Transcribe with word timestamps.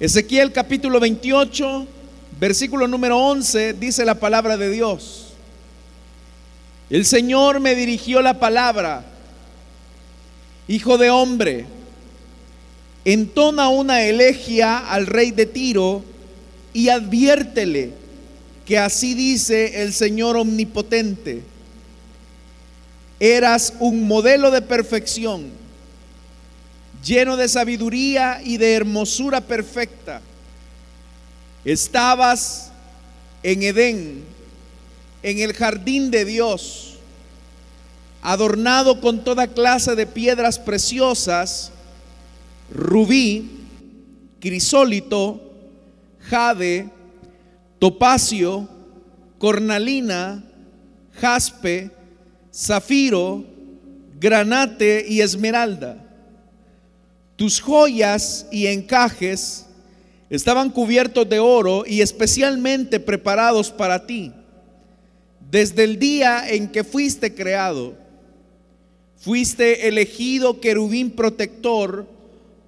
Ezequiel 0.00 0.52
capítulo 0.52 1.00
28, 1.00 1.84
versículo 2.38 2.86
número 2.86 3.18
11, 3.18 3.72
dice 3.72 4.04
la 4.04 4.14
palabra 4.14 4.56
de 4.56 4.70
Dios. 4.70 5.32
El 6.88 7.04
Señor 7.04 7.58
me 7.58 7.74
dirigió 7.74 8.22
la 8.22 8.38
palabra, 8.38 9.04
hijo 10.68 10.98
de 10.98 11.10
hombre, 11.10 11.66
entona 13.04 13.70
una 13.70 14.02
elegia 14.02 14.78
al 14.78 15.08
rey 15.08 15.32
de 15.32 15.46
Tiro 15.46 16.04
y 16.72 16.90
adviértele 16.90 17.90
que 18.64 18.78
así 18.78 19.14
dice 19.14 19.82
el 19.82 19.92
Señor 19.92 20.36
omnipotente. 20.36 21.42
Eras 23.18 23.74
un 23.80 24.06
modelo 24.06 24.52
de 24.52 24.62
perfección 24.62 25.57
lleno 27.04 27.36
de 27.36 27.48
sabiduría 27.48 28.40
y 28.42 28.56
de 28.56 28.74
hermosura 28.74 29.40
perfecta. 29.40 30.20
Estabas 31.64 32.72
en 33.42 33.62
Edén, 33.62 34.24
en 35.22 35.38
el 35.38 35.52
jardín 35.52 36.10
de 36.10 36.24
Dios, 36.24 36.98
adornado 38.22 39.00
con 39.00 39.24
toda 39.24 39.46
clase 39.46 39.94
de 39.94 40.06
piedras 40.06 40.58
preciosas, 40.58 41.72
rubí, 42.70 43.66
crisólito, 44.40 45.40
jade, 46.20 46.88
topacio, 47.78 48.68
cornalina, 49.38 50.44
jaspe, 51.20 51.90
zafiro, 52.52 53.44
granate 54.18 55.04
y 55.08 55.20
esmeralda. 55.20 56.07
Tus 57.38 57.60
joyas 57.60 58.46
y 58.50 58.66
encajes 58.66 59.64
estaban 60.28 60.70
cubiertos 60.70 61.28
de 61.28 61.38
oro 61.38 61.84
y 61.86 62.00
especialmente 62.00 62.98
preparados 62.98 63.70
para 63.70 64.06
ti. 64.06 64.32
Desde 65.48 65.84
el 65.84 66.00
día 66.00 66.50
en 66.50 66.66
que 66.66 66.82
fuiste 66.82 67.36
creado, 67.36 67.94
fuiste 69.18 69.86
elegido 69.86 70.60
querubín 70.60 71.12
protector 71.12 72.08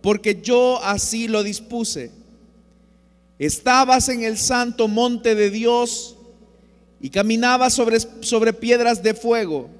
porque 0.03 0.41
yo 0.41 0.81
así 0.85 1.27
lo 1.27 1.43
dispuse. 1.43 2.13
Estabas 3.41 4.09
en 4.09 4.23
el 4.23 4.39
santo 4.39 4.87
monte 4.87 5.35
de 5.35 5.51
Dios 5.51 6.17
y 7.01 7.11
caminabas 7.11 7.75
sobre, 7.75 7.99
sobre 8.21 8.53
piedras 8.53 9.03
de 9.03 9.15
fuego 9.15 9.80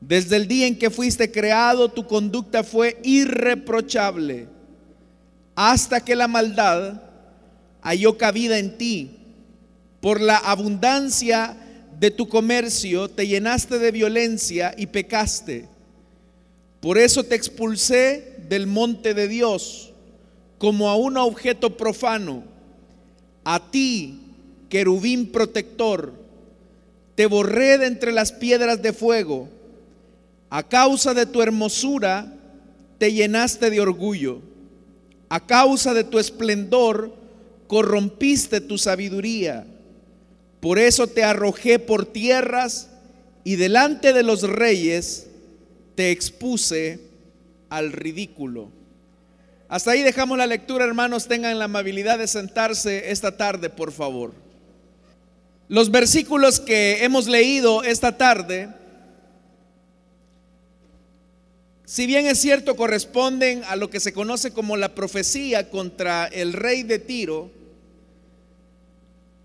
desde 0.00 0.36
el 0.36 0.48
día 0.48 0.66
en 0.66 0.78
que 0.78 0.90
fuiste 0.90 1.30
creado, 1.30 1.90
tu 1.90 2.06
conducta 2.06 2.64
fue 2.64 2.98
irreprochable, 3.04 4.48
hasta 5.54 6.00
que 6.00 6.16
la 6.16 6.26
maldad 6.26 7.02
halló 7.82 8.16
cabida 8.16 8.58
en 8.58 8.78
ti. 8.78 9.16
Por 10.00 10.20
la 10.22 10.38
abundancia 10.38 11.54
de 11.98 12.10
tu 12.10 12.28
comercio 12.28 13.10
te 13.10 13.26
llenaste 13.26 13.78
de 13.78 13.90
violencia 13.90 14.74
y 14.76 14.86
pecaste. 14.86 15.68
Por 16.80 16.96
eso 16.96 17.22
te 17.24 17.34
expulsé 17.34 18.36
del 18.48 18.66
monte 18.66 19.12
de 19.12 19.28
Dios 19.28 19.92
como 20.56 20.88
a 20.88 20.96
un 20.96 21.18
objeto 21.18 21.76
profano. 21.76 22.44
A 23.44 23.70
ti, 23.70 24.20
querubín 24.70 25.30
protector, 25.30 26.14
te 27.14 27.26
borré 27.26 27.76
de 27.76 27.86
entre 27.86 28.12
las 28.12 28.32
piedras 28.32 28.80
de 28.80 28.94
fuego 28.94 29.59
a 30.50 30.64
causa 30.64 31.14
de 31.14 31.26
tu 31.26 31.40
hermosura 31.40 32.34
te 32.98 33.12
llenaste 33.12 33.70
de 33.70 33.80
orgullo. 33.80 34.42
A 35.28 35.46
causa 35.46 35.94
de 35.94 36.02
tu 36.02 36.18
esplendor 36.18 37.14
corrompiste 37.68 38.60
tu 38.60 38.76
sabiduría. 38.76 39.64
Por 40.58 40.80
eso 40.80 41.06
te 41.06 41.22
arrojé 41.22 41.78
por 41.78 42.04
tierras 42.04 42.88
y 43.44 43.56
delante 43.56 44.12
de 44.12 44.24
los 44.24 44.42
reyes 44.42 45.28
te 45.94 46.10
expuse 46.10 46.98
al 47.68 47.92
ridículo. 47.92 48.70
Hasta 49.68 49.92
ahí 49.92 50.02
dejamos 50.02 50.36
la 50.36 50.48
lectura, 50.48 50.84
hermanos. 50.84 51.28
Tengan 51.28 51.60
la 51.60 51.66
amabilidad 51.66 52.18
de 52.18 52.26
sentarse 52.26 53.12
esta 53.12 53.36
tarde, 53.36 53.70
por 53.70 53.92
favor. 53.92 54.34
Los 55.68 55.92
versículos 55.92 56.58
que 56.58 57.04
hemos 57.04 57.28
leído 57.28 57.84
esta 57.84 58.18
tarde 58.18 58.79
si 61.90 62.06
bien 62.06 62.28
es 62.28 62.38
cierto, 62.38 62.76
corresponden 62.76 63.64
a 63.64 63.74
lo 63.74 63.90
que 63.90 63.98
se 63.98 64.12
conoce 64.12 64.52
como 64.52 64.76
la 64.76 64.94
profecía 64.94 65.70
contra 65.70 66.26
el 66.26 66.52
rey 66.52 66.84
de 66.84 67.00
Tiro, 67.00 67.50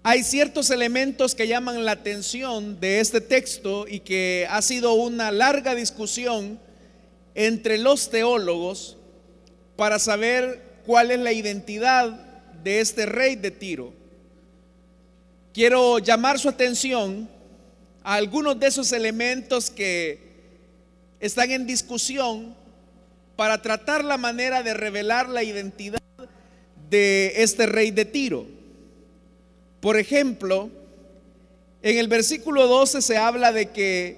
hay 0.03 0.23
ciertos 0.23 0.69
elementos 0.69 1.33
que 1.33 1.47
llaman 1.47 1.83
la 1.85 1.93
atención 1.93 2.79
de 2.79 2.99
este 2.99 3.19
texto 3.19 3.87
y 3.89 4.01
que 4.01 4.45
ha 4.47 4.61
sido 4.61 4.93
una 4.93 5.31
larga 5.31 5.73
discusión 5.73 6.59
entre 7.33 7.79
los 7.79 8.11
teólogos 8.11 8.95
para 9.75 9.97
saber 9.97 10.61
cuál 10.85 11.09
es 11.09 11.19
la 11.21 11.33
identidad 11.33 12.11
de 12.63 12.79
este 12.79 13.07
rey 13.07 13.37
de 13.37 13.49
Tiro. 13.49 13.91
Quiero 15.51 15.97
llamar 15.97 16.37
su 16.37 16.47
atención 16.47 17.27
a 18.03 18.13
algunos 18.13 18.59
de 18.59 18.67
esos 18.67 18.91
elementos 18.91 19.71
que 19.71 20.24
están 21.19 21.51
en 21.51 21.65
discusión 21.65 22.55
para 23.35 23.61
tratar 23.61 24.03
la 24.03 24.17
manera 24.17 24.63
de 24.63 24.73
revelar 24.73 25.29
la 25.29 25.43
identidad 25.43 25.99
de 26.89 27.33
este 27.37 27.65
rey 27.65 27.91
de 27.91 28.05
Tiro. 28.05 28.45
Por 29.79 29.97
ejemplo, 29.97 30.69
en 31.81 31.97
el 31.97 32.07
versículo 32.07 32.67
12 32.67 33.01
se 33.01 33.17
habla 33.17 33.51
de 33.51 33.69
que 33.69 34.17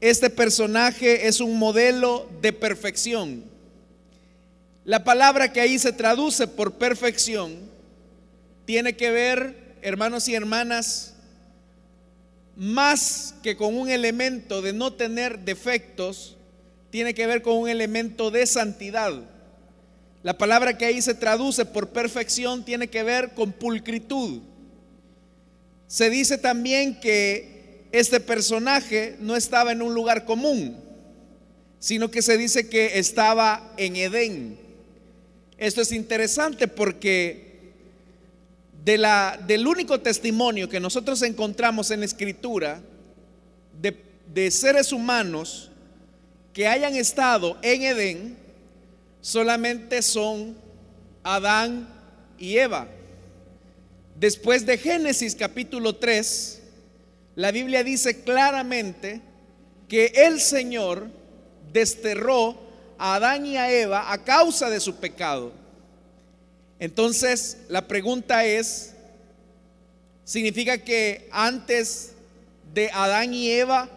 este 0.00 0.30
personaje 0.30 1.26
es 1.28 1.40
un 1.40 1.58
modelo 1.58 2.28
de 2.40 2.52
perfección. 2.52 3.44
La 4.84 5.04
palabra 5.04 5.52
que 5.52 5.60
ahí 5.60 5.78
se 5.78 5.92
traduce 5.92 6.46
por 6.48 6.74
perfección 6.74 7.56
tiene 8.64 8.96
que 8.96 9.10
ver, 9.10 9.76
hermanos 9.82 10.28
y 10.28 10.34
hermanas, 10.34 11.11
más 12.56 13.34
que 13.42 13.56
con 13.56 13.76
un 13.76 13.88
elemento 13.88 14.62
de 14.62 14.72
no 14.72 14.92
tener 14.92 15.40
defectos, 15.40 16.36
tiene 16.90 17.14
que 17.14 17.26
ver 17.26 17.42
con 17.42 17.56
un 17.56 17.68
elemento 17.68 18.30
de 18.30 18.46
santidad. 18.46 19.12
La 20.22 20.38
palabra 20.38 20.76
que 20.76 20.84
ahí 20.84 21.02
se 21.02 21.14
traduce 21.14 21.64
por 21.64 21.88
perfección 21.88 22.64
tiene 22.64 22.88
que 22.88 23.02
ver 23.02 23.34
con 23.34 23.52
pulcritud. 23.52 24.42
Se 25.86 26.10
dice 26.10 26.38
también 26.38 27.00
que 27.00 27.86
este 27.92 28.20
personaje 28.20 29.16
no 29.20 29.36
estaba 29.36 29.72
en 29.72 29.82
un 29.82 29.94
lugar 29.94 30.24
común, 30.24 30.78
sino 31.78 32.10
que 32.10 32.22
se 32.22 32.38
dice 32.38 32.68
que 32.68 32.98
estaba 32.98 33.74
en 33.76 33.96
Edén. 33.96 34.58
Esto 35.58 35.80
es 35.80 35.92
interesante 35.92 36.68
porque 36.68 37.51
de 38.84 38.98
la, 38.98 39.38
del 39.46 39.66
único 39.66 40.00
testimonio 40.00 40.68
que 40.68 40.80
nosotros 40.80 41.22
encontramos 41.22 41.90
en 41.90 42.02
escritura 42.02 42.80
de, 43.80 43.96
de 44.32 44.50
seres 44.50 44.92
humanos 44.92 45.70
que 46.52 46.66
hayan 46.66 46.96
estado 46.96 47.56
en 47.62 47.82
Edén, 47.82 48.36
solamente 49.20 50.02
son 50.02 50.56
Adán 51.22 51.88
y 52.38 52.58
Eva. 52.58 52.88
Después 54.16 54.66
de 54.66 54.76
Génesis 54.78 55.34
capítulo 55.34 55.96
3, 55.96 56.62
la 57.36 57.50
Biblia 57.50 57.82
dice 57.84 58.22
claramente 58.22 59.20
que 59.88 60.06
el 60.14 60.40
Señor 60.40 61.08
desterró 61.72 62.58
a 62.98 63.14
Adán 63.14 63.46
y 63.46 63.56
a 63.56 63.72
Eva 63.72 64.12
a 64.12 64.22
causa 64.22 64.68
de 64.68 64.80
su 64.80 64.96
pecado. 64.96 65.52
Entonces, 66.82 67.58
la 67.68 67.86
pregunta 67.86 68.44
es, 68.44 68.94
¿significa 70.24 70.78
que 70.78 71.28
antes 71.30 72.10
de 72.74 72.90
Adán 72.90 73.32
y 73.32 73.52
Eva 73.52 73.88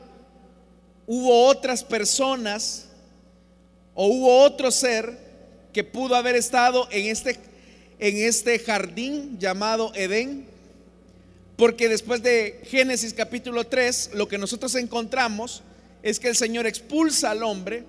hubo 1.07 1.47
otras 1.47 1.83
personas 1.83 2.85
o 3.95 4.05
hubo 4.05 4.39
otro 4.43 4.69
ser 4.69 5.17
que 5.73 5.83
pudo 5.83 6.15
haber 6.15 6.35
estado 6.35 6.87
en 6.91 7.07
este, 7.07 7.39
en 7.97 8.17
este 8.17 8.59
jardín 8.59 9.39
llamado 9.39 9.91
Edén? 9.95 10.45
Porque 11.57 11.89
después 11.89 12.21
de 12.21 12.61
Génesis 12.65 13.15
capítulo 13.15 13.63
3, 13.63 14.11
lo 14.13 14.27
que 14.27 14.37
nosotros 14.37 14.75
encontramos 14.75 15.63
es 16.03 16.19
que 16.19 16.27
el 16.27 16.35
Señor 16.35 16.67
expulsa 16.67 17.31
al 17.31 17.41
hombre 17.41 17.83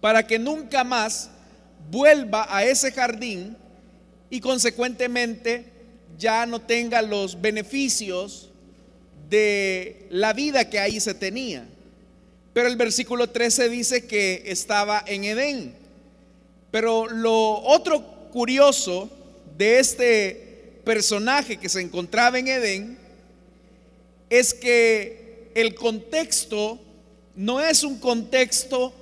para 0.00 0.26
que 0.26 0.40
nunca 0.40 0.82
más 0.82 1.30
vuelva 1.88 2.48
a 2.50 2.64
ese 2.64 2.90
jardín 2.90 3.56
y 4.30 4.40
consecuentemente 4.40 5.64
ya 6.18 6.46
no 6.46 6.60
tenga 6.60 7.02
los 7.02 7.40
beneficios 7.40 8.50
de 9.28 10.06
la 10.10 10.32
vida 10.32 10.68
que 10.68 10.78
ahí 10.78 11.00
se 11.00 11.14
tenía. 11.14 11.66
Pero 12.52 12.68
el 12.68 12.76
versículo 12.76 13.28
13 13.28 13.68
dice 13.68 14.06
que 14.06 14.44
estaba 14.46 15.04
en 15.06 15.24
Edén. 15.24 15.74
Pero 16.70 17.06
lo 17.06 17.60
otro 17.62 18.02
curioso 18.30 19.10
de 19.56 19.78
este 19.78 20.80
personaje 20.84 21.56
que 21.56 21.68
se 21.68 21.80
encontraba 21.80 22.38
en 22.38 22.48
Edén 22.48 22.98
es 24.30 24.54
que 24.54 25.50
el 25.54 25.74
contexto 25.74 26.78
no 27.34 27.60
es 27.60 27.82
un 27.82 27.98
contexto 27.98 28.92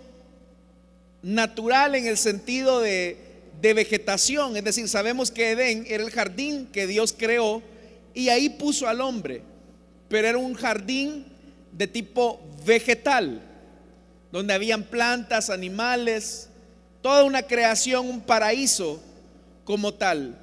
natural 1.23 1.95
en 1.95 2.07
el 2.07 2.19
sentido 2.19 2.81
de, 2.81 3.17
de, 3.65 3.75
vegetación, 3.75 4.57
es 4.57 4.65
decir, 4.65 4.89
sabemos 4.89 5.31
que 5.31 5.53
Edén 5.53 5.85
era 5.89 6.05
el 6.05 6.11
jardín 6.11 6.67
que 6.67 6.87
Dios 6.87 7.15
creó 7.17 7.63
y 8.13 8.29
ahí 8.29 8.49
puso 8.49 8.87
al 8.89 9.01
hombre, 9.01 9.43
pero 10.09 10.29
era 10.29 10.39
un 10.39 10.55
jardín 10.55 11.27
de 11.73 11.87
tipo 11.87 12.41
vegetal, 12.65 13.41
donde 14.31 14.55
habían 14.55 14.85
plantas, 14.85 15.51
animales, 15.51 16.49
toda 17.01 17.25
una 17.25 17.43
creación, 17.43 18.09
un 18.09 18.21
paraíso 18.21 19.03
como 19.65 19.93
tal. 19.95 20.39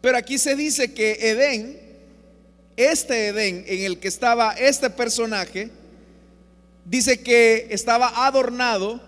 Pero 0.00 0.18
aquí 0.18 0.38
se 0.38 0.56
dice 0.56 0.92
que 0.92 1.12
Edén, 1.20 1.80
este 2.76 3.28
Edén 3.28 3.64
en 3.66 3.84
el 3.84 3.98
que 3.98 4.08
estaba 4.08 4.52
este 4.52 4.90
personaje, 4.90 5.70
dice 6.84 7.20
que 7.20 7.68
estaba 7.70 8.26
adornado 8.26 9.00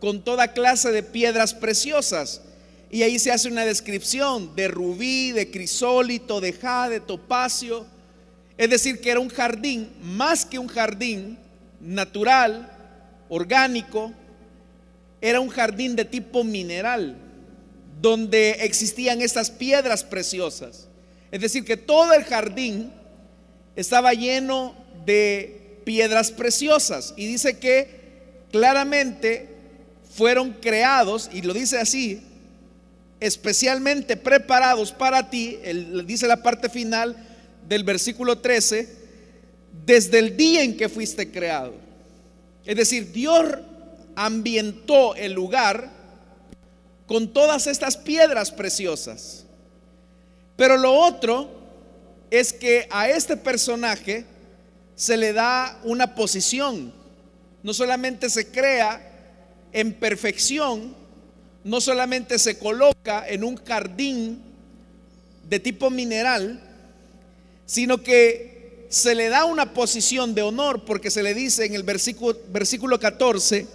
con 0.00 0.22
toda 0.22 0.52
clase 0.52 0.90
de 0.90 1.02
piedras 1.02 1.54
preciosas. 1.54 2.42
Y 2.90 3.02
ahí 3.02 3.18
se 3.18 3.32
hace 3.32 3.48
una 3.48 3.64
descripción 3.64 4.54
de 4.54 4.68
rubí, 4.68 5.32
de 5.32 5.50
crisólito, 5.50 6.40
de 6.40 6.52
jade, 6.52 6.94
de 6.94 7.00
topacio. 7.00 7.86
Es 8.56 8.70
decir, 8.70 9.00
que 9.00 9.10
era 9.10 9.20
un 9.20 9.30
jardín, 9.30 9.90
más 10.00 10.46
que 10.46 10.58
un 10.58 10.68
jardín 10.68 11.38
natural, 11.80 12.70
orgánico, 13.28 14.12
era 15.20 15.40
un 15.40 15.48
jardín 15.48 15.96
de 15.96 16.04
tipo 16.04 16.44
mineral, 16.44 17.16
donde 18.00 18.50
existían 18.60 19.22
estas 19.22 19.50
piedras 19.50 20.04
preciosas. 20.04 20.88
Es 21.30 21.40
decir, 21.40 21.64
que 21.64 21.76
todo 21.76 22.12
el 22.12 22.24
jardín 22.24 22.92
estaba 23.74 24.12
lleno 24.12 24.74
de 25.04 25.80
piedras 25.84 26.30
preciosas. 26.30 27.14
Y 27.16 27.26
dice 27.26 27.58
que 27.58 27.88
claramente 28.52 29.53
fueron 30.16 30.52
creados, 30.52 31.28
y 31.32 31.42
lo 31.42 31.52
dice 31.52 31.78
así, 31.78 32.22
especialmente 33.18 34.16
preparados 34.16 34.92
para 34.92 35.28
ti, 35.28 35.58
dice 36.06 36.28
la 36.28 36.42
parte 36.42 36.68
final 36.68 37.16
del 37.66 37.82
versículo 37.82 38.38
13, 38.38 38.88
desde 39.84 40.18
el 40.20 40.36
día 40.36 40.62
en 40.62 40.76
que 40.76 40.88
fuiste 40.88 41.30
creado. 41.30 41.74
Es 42.64 42.76
decir, 42.76 43.12
Dios 43.12 43.58
ambientó 44.14 45.16
el 45.16 45.32
lugar 45.32 45.90
con 47.06 47.32
todas 47.32 47.66
estas 47.66 47.96
piedras 47.96 48.52
preciosas. 48.52 49.44
Pero 50.56 50.76
lo 50.76 50.92
otro 50.92 51.50
es 52.30 52.52
que 52.52 52.86
a 52.90 53.08
este 53.08 53.36
personaje 53.36 54.24
se 54.94 55.16
le 55.16 55.32
da 55.32 55.80
una 55.82 56.14
posición. 56.14 56.92
No 57.62 57.74
solamente 57.74 58.30
se 58.30 58.46
crea 58.46 59.10
en 59.74 59.92
perfección, 59.92 60.94
no 61.64 61.80
solamente 61.80 62.38
se 62.38 62.58
coloca 62.58 63.28
en 63.28 63.42
un 63.44 63.56
jardín 63.56 64.40
de 65.48 65.58
tipo 65.58 65.90
mineral, 65.90 66.60
sino 67.66 68.02
que 68.02 68.86
se 68.88 69.16
le 69.16 69.28
da 69.28 69.44
una 69.44 69.74
posición 69.74 70.34
de 70.34 70.42
honor 70.42 70.84
porque 70.84 71.10
se 71.10 71.24
le 71.24 71.34
dice 71.34 71.64
en 71.64 71.74
el 71.74 71.82
versículo, 71.82 72.38
versículo 72.52 73.00
14, 73.00 73.66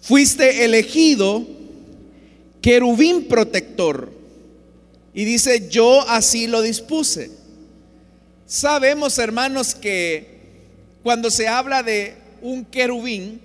fuiste 0.00 0.64
elegido 0.64 1.44
querubín 2.60 3.26
protector. 3.26 4.12
Y 5.12 5.24
dice, 5.24 5.68
yo 5.68 6.08
así 6.08 6.46
lo 6.46 6.62
dispuse. 6.62 7.30
Sabemos, 8.46 9.18
hermanos, 9.18 9.74
que 9.74 10.40
cuando 11.02 11.30
se 11.30 11.48
habla 11.48 11.82
de 11.82 12.14
un 12.40 12.64
querubín, 12.64 13.40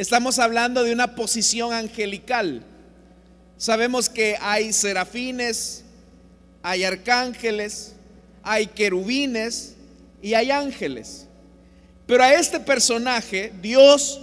estamos 0.00 0.38
hablando 0.38 0.82
de 0.82 0.94
una 0.94 1.14
posición 1.14 1.74
angelical. 1.74 2.62
Sabemos 3.58 4.08
que 4.08 4.38
hay 4.40 4.72
serafines, 4.72 5.84
hay 6.62 6.84
arcángeles, 6.84 7.92
hay 8.42 8.66
querubines 8.68 9.74
y 10.22 10.32
hay 10.32 10.52
ángeles. 10.52 11.26
Pero 12.06 12.24
a 12.24 12.32
este 12.32 12.60
personaje 12.60 13.52
Dios 13.60 14.22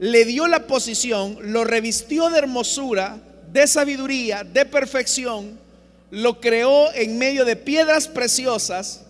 le 0.00 0.24
dio 0.24 0.48
la 0.48 0.66
posición, 0.66 1.38
lo 1.40 1.62
revistió 1.62 2.28
de 2.28 2.38
hermosura, 2.38 3.20
de 3.52 3.68
sabiduría, 3.68 4.42
de 4.42 4.64
perfección, 4.64 5.56
lo 6.10 6.40
creó 6.40 6.92
en 6.94 7.16
medio 7.16 7.44
de 7.44 7.54
piedras 7.54 8.08
preciosas 8.08 9.04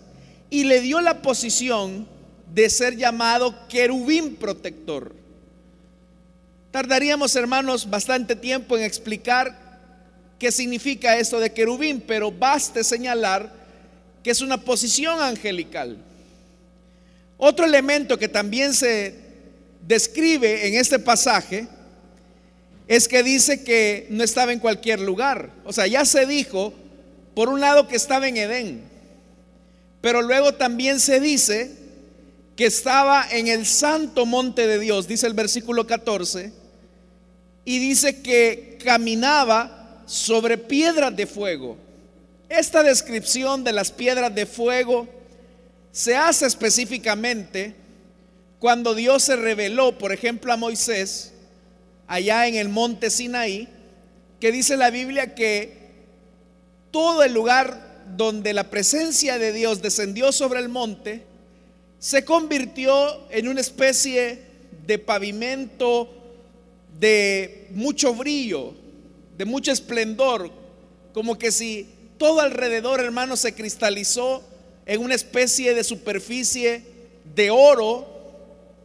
y 0.51 0.65
le 0.65 0.79
dio 0.79 1.01
la 1.01 1.23
posición 1.23 2.07
de 2.53 2.69
ser 2.69 2.97
llamado 2.97 3.67
querubín 3.67 4.35
protector. 4.35 5.26
Tardaríamos, 6.77 7.35
hermanos, 7.35 7.89
bastante 7.89 8.35
tiempo 8.35 8.77
en 8.77 8.83
explicar 8.83 9.79
qué 10.37 10.51
significa 10.51 11.17
esto 11.17 11.39
de 11.39 11.51
querubín, 11.51 11.99
pero 11.99 12.31
baste 12.31 12.83
señalar 12.83 13.51
que 14.21 14.29
es 14.29 14.41
una 14.41 14.61
posición 14.63 15.19
angelical. 15.19 15.97
Otro 17.35 17.65
elemento 17.65 18.19
que 18.19 18.27
también 18.27 18.75
se 18.75 19.15
describe 19.87 20.67
en 20.67 20.75
este 20.75 20.99
pasaje 20.99 21.67
es 22.87 23.07
que 23.07 23.23
dice 23.23 23.63
que 23.63 24.05
no 24.11 24.23
estaba 24.23 24.53
en 24.53 24.59
cualquier 24.59 24.99
lugar. 24.99 25.49
O 25.65 25.73
sea, 25.73 25.87
ya 25.87 26.05
se 26.05 26.27
dijo, 26.27 26.75
por 27.33 27.49
un 27.49 27.59
lado, 27.59 27.87
que 27.87 27.95
estaba 27.95 28.27
en 28.27 28.37
Edén, 28.37 28.83
pero 29.99 30.21
luego 30.21 30.53
también 30.53 30.99
se 30.99 31.19
dice 31.19 31.71
que 32.55 32.67
estaba 32.67 33.27
en 33.31 33.47
el 33.47 33.65
santo 33.65 34.27
monte 34.27 34.67
de 34.67 34.77
Dios, 34.77 35.07
dice 35.07 35.25
el 35.25 35.33
versículo 35.33 35.87
14, 35.87 36.56
y 37.67 37.79
dice 37.79 38.21
que 38.21 38.77
caminaba 38.81 40.01
sobre 40.05 40.57
piedras 40.57 41.13
de 41.13 41.27
fuego. 41.27 41.75
Esta 42.47 42.81
descripción 42.81 43.65
de 43.65 43.73
las 43.73 43.91
piedras 43.91 44.33
de 44.33 44.45
fuego 44.45 45.05
se 45.91 46.15
hace 46.15 46.45
específicamente 46.45 47.75
cuando 48.59 48.95
Dios 48.95 49.23
se 49.23 49.35
reveló, 49.35 49.97
por 49.97 50.13
ejemplo, 50.13 50.53
a 50.53 50.55
Moisés, 50.55 51.33
allá 52.07 52.47
en 52.47 52.55
el 52.55 52.69
monte 52.69 53.09
Sinaí, 53.09 53.67
que 54.39 54.53
dice 54.53 54.77
la 54.77 54.89
Biblia 54.89 55.35
que 55.35 55.89
todo 56.89 57.21
el 57.21 57.33
lugar 57.33 58.05
donde 58.15 58.53
la 58.53 58.69
presencia 58.69 59.37
de 59.37 59.51
Dios 59.51 59.81
descendió 59.81 60.31
sobre 60.31 60.61
el 60.61 60.69
monte, 60.69 61.25
se 61.99 62.23
convirtió 62.23 63.29
en 63.29 63.49
una 63.49 63.59
especie 63.59 64.39
de 64.85 64.99
pavimento 64.99 66.16
de 66.99 67.67
mucho 67.71 68.13
brillo, 68.13 68.73
de 69.37 69.45
mucho 69.45 69.71
esplendor, 69.71 70.51
como 71.13 71.37
que 71.37 71.51
si 71.51 71.87
todo 72.17 72.41
alrededor, 72.41 72.99
hermano, 72.99 73.35
se 73.35 73.53
cristalizó 73.53 74.43
en 74.85 75.01
una 75.01 75.15
especie 75.15 75.73
de 75.73 75.83
superficie 75.83 76.83
de 77.35 77.51
oro 77.51 78.07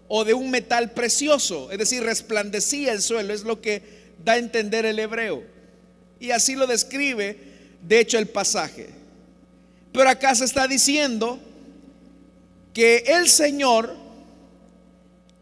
o 0.09 0.25
de 0.25 0.35
un 0.35 0.51
metal 0.51 0.91
precioso, 0.91 1.71
es 1.71 1.79
decir, 1.79 2.03
resplandecía 2.03 2.93
el 2.93 3.01
suelo, 3.01 3.33
es 3.33 3.45
lo 3.45 3.61
que 3.61 3.83
da 4.23 4.35
a 4.35 4.39
entender 4.39 4.85
el 4.85 4.99
hebreo. 4.99 5.43
Y 6.21 6.33
así 6.33 6.55
lo 6.55 6.67
describe, 6.67 7.39
de 7.81 8.01
hecho, 8.01 8.19
el 8.19 8.29
pasaje. 8.29 8.91
Pero 9.93 10.09
acá 10.09 10.35
se 10.35 10.45
está 10.45 10.69
diciendo 10.69 11.39
que 12.75 13.05
el 13.07 13.29
Señor 13.29 14.02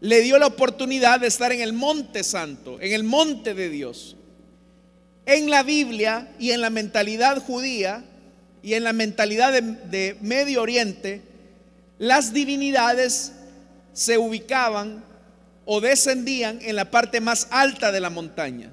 le 0.01 0.21
dio 0.21 0.39
la 0.39 0.47
oportunidad 0.47 1.19
de 1.19 1.27
estar 1.27 1.51
en 1.51 1.61
el 1.61 1.73
monte 1.73 2.23
santo, 2.23 2.81
en 2.81 2.91
el 2.91 3.03
monte 3.03 3.53
de 3.53 3.69
Dios. 3.69 4.17
En 5.27 5.51
la 5.51 5.61
Biblia 5.61 6.27
y 6.39 6.51
en 6.51 6.59
la 6.59 6.71
mentalidad 6.71 7.41
judía 7.41 8.03
y 8.63 8.73
en 8.73 8.83
la 8.83 8.93
mentalidad 8.93 9.53
de, 9.53 10.17
Medio 10.19 10.63
Oriente, 10.63 11.21
las 11.99 12.33
divinidades 12.33 13.31
se 13.93 14.17
ubicaban 14.17 15.03
o 15.65 15.79
descendían 15.79 16.59
en 16.63 16.75
la 16.75 16.89
parte 16.89 17.21
más 17.21 17.47
alta 17.51 17.91
de 17.91 17.99
la 17.99 18.09
montaña. 18.09 18.71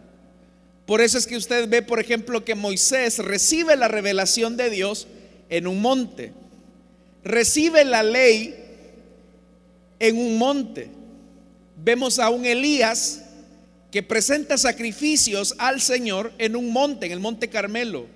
Por 0.86 1.02
eso 1.02 1.18
es 1.18 1.26
que 1.26 1.36
usted 1.36 1.68
ve, 1.68 1.82
por 1.82 2.00
ejemplo, 2.00 2.42
que 2.42 2.54
Moisés 2.54 3.18
recibe 3.18 3.76
la 3.76 3.88
revelación 3.88 4.56
de 4.56 4.70
Dios 4.70 5.06
en 5.50 5.66
un 5.66 5.82
monte. 5.82 6.32
Recibe 7.22 7.84
la 7.84 8.02
ley 8.02 8.54
en 9.98 10.16
un 10.16 10.38
monte. 10.38 10.97
Vemos 11.80 12.18
a 12.18 12.28
un 12.28 12.44
Elías 12.44 13.22
que 13.90 14.02
presenta 14.02 14.58
sacrificios 14.58 15.54
al 15.58 15.80
Señor 15.80 16.32
en 16.38 16.56
un 16.56 16.72
monte, 16.72 17.06
en 17.06 17.12
el 17.12 17.20
monte 17.20 17.48
Carmelo. 17.48 18.06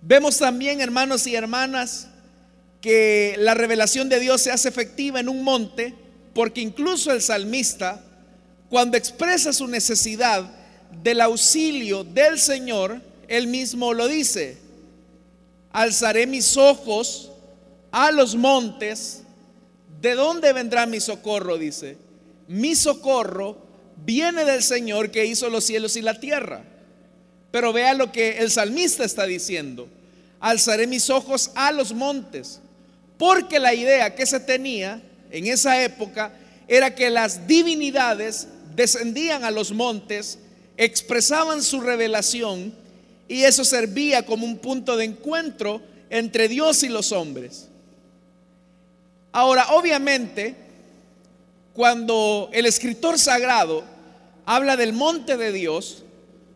Vemos 0.00 0.38
también, 0.38 0.80
hermanos 0.80 1.26
y 1.26 1.34
hermanas, 1.34 2.08
que 2.80 3.36
la 3.38 3.54
revelación 3.54 4.08
de 4.08 4.18
Dios 4.18 4.40
se 4.40 4.50
hace 4.50 4.68
efectiva 4.68 5.20
en 5.20 5.28
un 5.28 5.42
monte, 5.42 5.94
porque 6.34 6.60
incluso 6.60 7.12
el 7.12 7.22
salmista, 7.22 8.02
cuando 8.68 8.96
expresa 8.96 9.52
su 9.52 9.66
necesidad 9.68 10.50
del 11.02 11.20
auxilio 11.20 12.02
del 12.02 12.38
Señor, 12.38 13.00
él 13.28 13.46
mismo 13.46 13.92
lo 13.94 14.08
dice. 14.08 14.58
Alzaré 15.70 16.26
mis 16.26 16.56
ojos 16.56 17.30
a 17.90 18.10
los 18.10 18.34
montes. 18.34 19.22
¿De 20.00 20.14
dónde 20.14 20.52
vendrá 20.52 20.86
mi 20.86 21.00
socorro? 21.00 21.56
Dice. 21.56 22.03
Mi 22.48 22.74
socorro 22.74 23.56
viene 24.04 24.44
del 24.44 24.62
Señor 24.62 25.10
que 25.10 25.24
hizo 25.24 25.48
los 25.48 25.64
cielos 25.64 25.96
y 25.96 26.02
la 26.02 26.20
tierra. 26.20 26.62
Pero 27.50 27.72
vea 27.72 27.94
lo 27.94 28.10
que 28.12 28.38
el 28.38 28.50
salmista 28.50 29.04
está 29.04 29.26
diciendo. 29.26 29.88
Alzaré 30.40 30.86
mis 30.86 31.08
ojos 31.10 31.50
a 31.54 31.72
los 31.72 31.92
montes. 31.92 32.60
Porque 33.16 33.58
la 33.58 33.74
idea 33.74 34.14
que 34.14 34.26
se 34.26 34.40
tenía 34.40 35.00
en 35.30 35.46
esa 35.46 35.82
época 35.82 36.32
era 36.66 36.94
que 36.94 37.10
las 37.10 37.46
divinidades 37.46 38.48
descendían 38.74 39.44
a 39.44 39.50
los 39.50 39.72
montes, 39.72 40.38
expresaban 40.76 41.62
su 41.62 41.80
revelación 41.80 42.74
y 43.28 43.44
eso 43.44 43.64
servía 43.64 44.26
como 44.26 44.46
un 44.46 44.58
punto 44.58 44.96
de 44.96 45.04
encuentro 45.04 45.80
entre 46.10 46.48
Dios 46.48 46.82
y 46.82 46.88
los 46.88 47.12
hombres. 47.12 47.68
Ahora, 49.32 49.68
obviamente, 49.70 50.56
cuando 51.74 52.48
el 52.52 52.66
escritor 52.66 53.18
sagrado 53.18 53.84
habla 54.46 54.76
del 54.76 54.92
monte 54.92 55.36
de 55.36 55.52
Dios, 55.52 56.04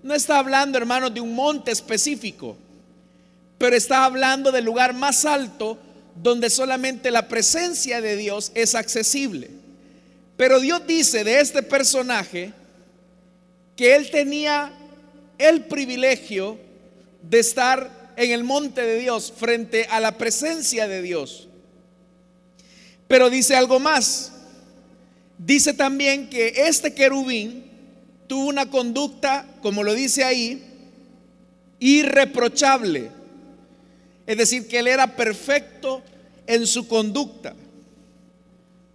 no 0.02 0.14
está 0.14 0.38
hablando, 0.38 0.78
hermanos, 0.78 1.12
de 1.12 1.20
un 1.20 1.34
monte 1.34 1.72
específico, 1.72 2.56
pero 3.58 3.76
está 3.76 4.04
hablando 4.04 4.52
del 4.52 4.64
lugar 4.64 4.94
más 4.94 5.24
alto 5.24 5.76
donde 6.14 6.48
solamente 6.50 7.10
la 7.10 7.28
presencia 7.28 8.00
de 8.00 8.16
Dios 8.16 8.52
es 8.54 8.76
accesible. 8.76 9.50
Pero 10.36 10.60
Dios 10.60 10.86
dice 10.86 11.24
de 11.24 11.40
este 11.40 11.64
personaje 11.64 12.52
que 13.74 13.96
él 13.96 14.10
tenía 14.10 14.72
el 15.36 15.64
privilegio 15.64 16.58
de 17.22 17.40
estar 17.40 18.12
en 18.16 18.30
el 18.30 18.44
monte 18.44 18.82
de 18.82 18.98
Dios 18.98 19.32
frente 19.36 19.86
a 19.90 19.98
la 19.98 20.16
presencia 20.16 20.86
de 20.86 21.02
Dios. 21.02 21.48
Pero 23.08 23.30
dice 23.30 23.56
algo 23.56 23.80
más. 23.80 24.32
Dice 25.38 25.72
también 25.72 26.28
que 26.28 26.52
este 26.66 26.92
querubín 26.92 27.64
tuvo 28.26 28.48
una 28.48 28.68
conducta, 28.68 29.46
como 29.62 29.84
lo 29.84 29.94
dice 29.94 30.24
ahí, 30.24 30.64
irreprochable. 31.78 33.10
Es 34.26 34.36
decir, 34.36 34.68
que 34.68 34.80
él 34.80 34.88
era 34.88 35.16
perfecto 35.16 36.02
en 36.46 36.66
su 36.66 36.88
conducta. 36.88 37.54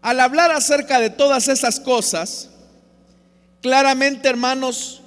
Al 0.01 0.19
hablar 0.19 0.51
acerca 0.51 0.99
de 0.99 1.09
todas 1.09 1.47
esas 1.47 1.79
cosas, 1.79 2.49
claramente, 3.61 4.27
hermanos, 4.27 5.01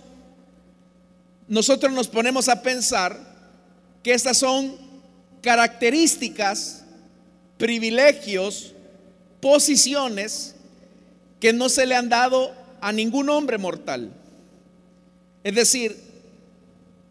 nosotros 1.46 1.92
nos 1.92 2.08
ponemos 2.08 2.48
a 2.48 2.62
pensar 2.62 3.20
que 4.02 4.14
estas 4.14 4.38
son 4.38 4.74
características, 5.42 6.82
privilegios, 7.58 8.74
posiciones 9.40 10.55
que 11.40 11.52
no 11.52 11.68
se 11.68 11.86
le 11.86 11.94
han 11.94 12.08
dado 12.08 12.52
a 12.80 12.92
ningún 12.92 13.28
hombre 13.28 13.58
mortal. 13.58 14.12
Es 15.44 15.54
decir, 15.54 15.96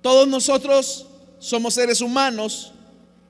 todos 0.02 0.28
nosotros 0.28 1.08
somos 1.40 1.74
seres 1.74 2.02
humanos 2.02 2.74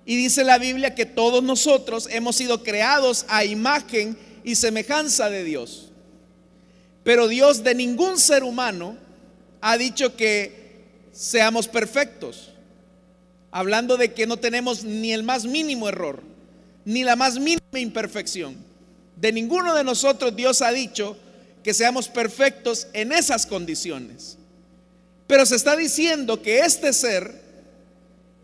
y 0.06 0.16
dice 0.16 0.44
la 0.44 0.58
Biblia 0.58 0.96
que 0.96 1.06
todos 1.06 1.44
nosotros 1.44 2.08
hemos 2.12 2.36
sido 2.36 2.64
creados 2.64 3.26
a 3.28 3.46
imagen 3.46 4.18
y 4.44 4.56
semejanza 4.56 5.30
de 5.30 5.44
Dios. 5.44 5.92
Pero 7.04 7.28
Dios 7.28 7.64
de 7.64 7.76
ningún 7.76 8.18
ser 8.18 8.44
humano 8.44 8.98
ha 9.62 9.78
dicho 9.78 10.16
que 10.16 10.82
seamos 11.12 11.68
perfectos. 11.68 12.52
Hablando 13.52 13.96
de 13.96 14.14
que 14.14 14.28
no 14.28 14.38
tenemos 14.38 14.84
ni 14.84 15.14
el 15.14 15.24
más 15.24 15.46
mínimo 15.46 15.88
error, 15.88 16.22
ni 16.84 17.04
la 17.04 17.16
más 17.16 17.40
mínima 17.40 17.80
imperfección. 17.80 18.65
De 19.16 19.32
ninguno 19.32 19.74
de 19.74 19.84
nosotros 19.84 20.36
Dios 20.36 20.62
ha 20.62 20.72
dicho 20.72 21.18
que 21.64 21.74
seamos 21.74 22.08
perfectos 22.08 22.88
en 22.94 23.12
esas 23.12 23.46
condiciones. 23.46 24.38
Pero 25.28 25.46
se 25.46 25.56
está 25.56 25.76
diciendo 25.76 26.42
que 26.42 26.60
este 26.60 26.94
ser 26.94 27.42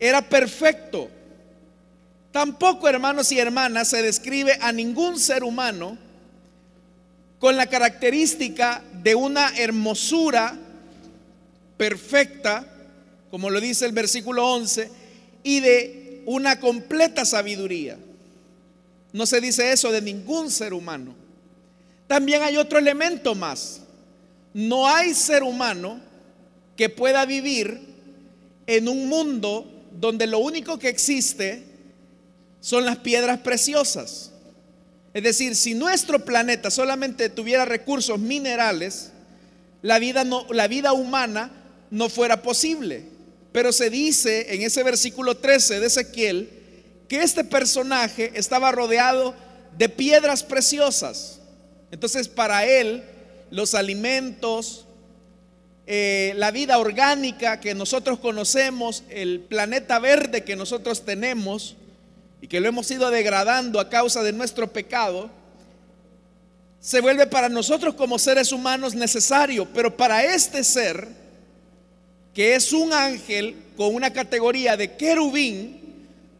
era 0.00 0.22
perfecto 0.28 1.08
Tampoco, 2.32 2.88
hermanos 2.88 3.30
y 3.30 3.38
hermanas, 3.38 3.88
se 3.88 4.00
describe 4.00 4.56
a 4.62 4.72
ningún 4.72 5.20
ser 5.20 5.44
humano 5.44 5.98
con 7.38 7.56
la 7.56 7.66
característica 7.66 8.82
de 9.02 9.14
una 9.14 9.52
hermosura 9.58 10.58
perfecta, 11.76 12.64
como 13.30 13.50
lo 13.50 13.60
dice 13.60 13.84
el 13.84 13.92
versículo 13.92 14.48
11, 14.48 14.90
y 15.42 15.60
de 15.60 16.22
una 16.24 16.58
completa 16.58 17.26
sabiduría. 17.26 17.98
No 19.12 19.26
se 19.26 19.40
dice 19.40 19.72
eso 19.72 19.92
de 19.92 20.00
ningún 20.00 20.50
ser 20.50 20.72
humano. 20.72 21.14
También 22.06 22.42
hay 22.42 22.56
otro 22.56 22.78
elemento 22.78 23.34
más. 23.34 23.80
No 24.54 24.86
hay 24.86 25.14
ser 25.14 25.42
humano 25.42 26.00
que 26.76 26.88
pueda 26.88 27.24
vivir 27.26 27.80
en 28.66 28.88
un 28.88 29.08
mundo 29.08 29.66
donde 29.98 30.26
lo 30.26 30.38
único 30.38 30.78
que 30.78 30.88
existe 30.88 31.64
son 32.60 32.84
las 32.84 32.98
piedras 32.98 33.40
preciosas. 33.40 34.30
Es 35.14 35.22
decir, 35.22 35.56
si 35.56 35.74
nuestro 35.74 36.24
planeta 36.24 36.70
solamente 36.70 37.28
tuviera 37.28 37.64
recursos 37.64 38.18
minerales, 38.18 39.10
la 39.82 39.98
vida, 39.98 40.24
la 40.50 40.68
vida 40.68 40.92
humana 40.92 41.50
no 41.90 42.08
fuera 42.08 42.42
posible. 42.42 43.04
Pero 43.52 43.72
se 43.72 43.90
dice 43.90 44.54
en 44.54 44.62
ese 44.62 44.82
versículo 44.82 45.36
13 45.36 45.80
de 45.80 45.86
Ezequiel 45.86 46.61
que 47.08 47.22
este 47.22 47.44
personaje 47.44 48.32
estaba 48.34 48.72
rodeado 48.72 49.34
de 49.76 49.88
piedras 49.88 50.42
preciosas. 50.42 51.40
Entonces 51.90 52.28
para 52.28 52.64
él 52.66 53.04
los 53.50 53.74
alimentos, 53.74 54.86
eh, 55.86 56.32
la 56.36 56.50
vida 56.50 56.78
orgánica 56.78 57.60
que 57.60 57.74
nosotros 57.74 58.18
conocemos, 58.18 59.04
el 59.10 59.40
planeta 59.40 59.98
verde 59.98 60.44
que 60.44 60.56
nosotros 60.56 61.04
tenemos, 61.04 61.76
y 62.40 62.48
que 62.48 62.60
lo 62.60 62.68
hemos 62.68 62.90
ido 62.90 63.10
degradando 63.10 63.78
a 63.78 63.88
causa 63.88 64.22
de 64.22 64.32
nuestro 64.32 64.72
pecado, 64.72 65.30
se 66.80 67.00
vuelve 67.00 67.28
para 67.28 67.48
nosotros 67.48 67.94
como 67.94 68.18
seres 68.18 68.50
humanos 68.50 68.96
necesario, 68.96 69.68
pero 69.72 69.96
para 69.96 70.24
este 70.24 70.64
ser, 70.64 71.06
que 72.34 72.56
es 72.56 72.72
un 72.72 72.92
ángel 72.92 73.56
con 73.76 73.94
una 73.94 74.12
categoría 74.12 74.76
de 74.76 74.96
querubín, 74.96 75.81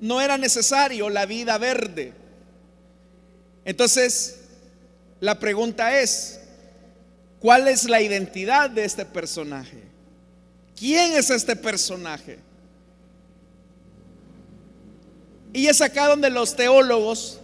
no 0.03 0.21
era 0.21 0.37
necesario 0.37 1.09
la 1.09 1.27
vida 1.27 1.57
verde. 1.59 2.13
Entonces, 3.65 4.41
la 5.21 5.39
pregunta 5.39 6.01
es, 6.01 6.41
¿cuál 7.39 7.69
es 7.69 7.85
la 7.89 8.03
identidad 8.03 8.69
de 8.69 8.85
este 8.85 9.05
personaje? 9.07 9.81
¿Quién 10.77 11.13
es 11.13 11.31
este 11.31 11.55
personaje? 11.55 12.41
Y 15.53 15.69
es 15.69 15.81
acá 15.81 16.09
donde 16.09 16.31
los 16.31 16.57
teólogos 16.57 17.39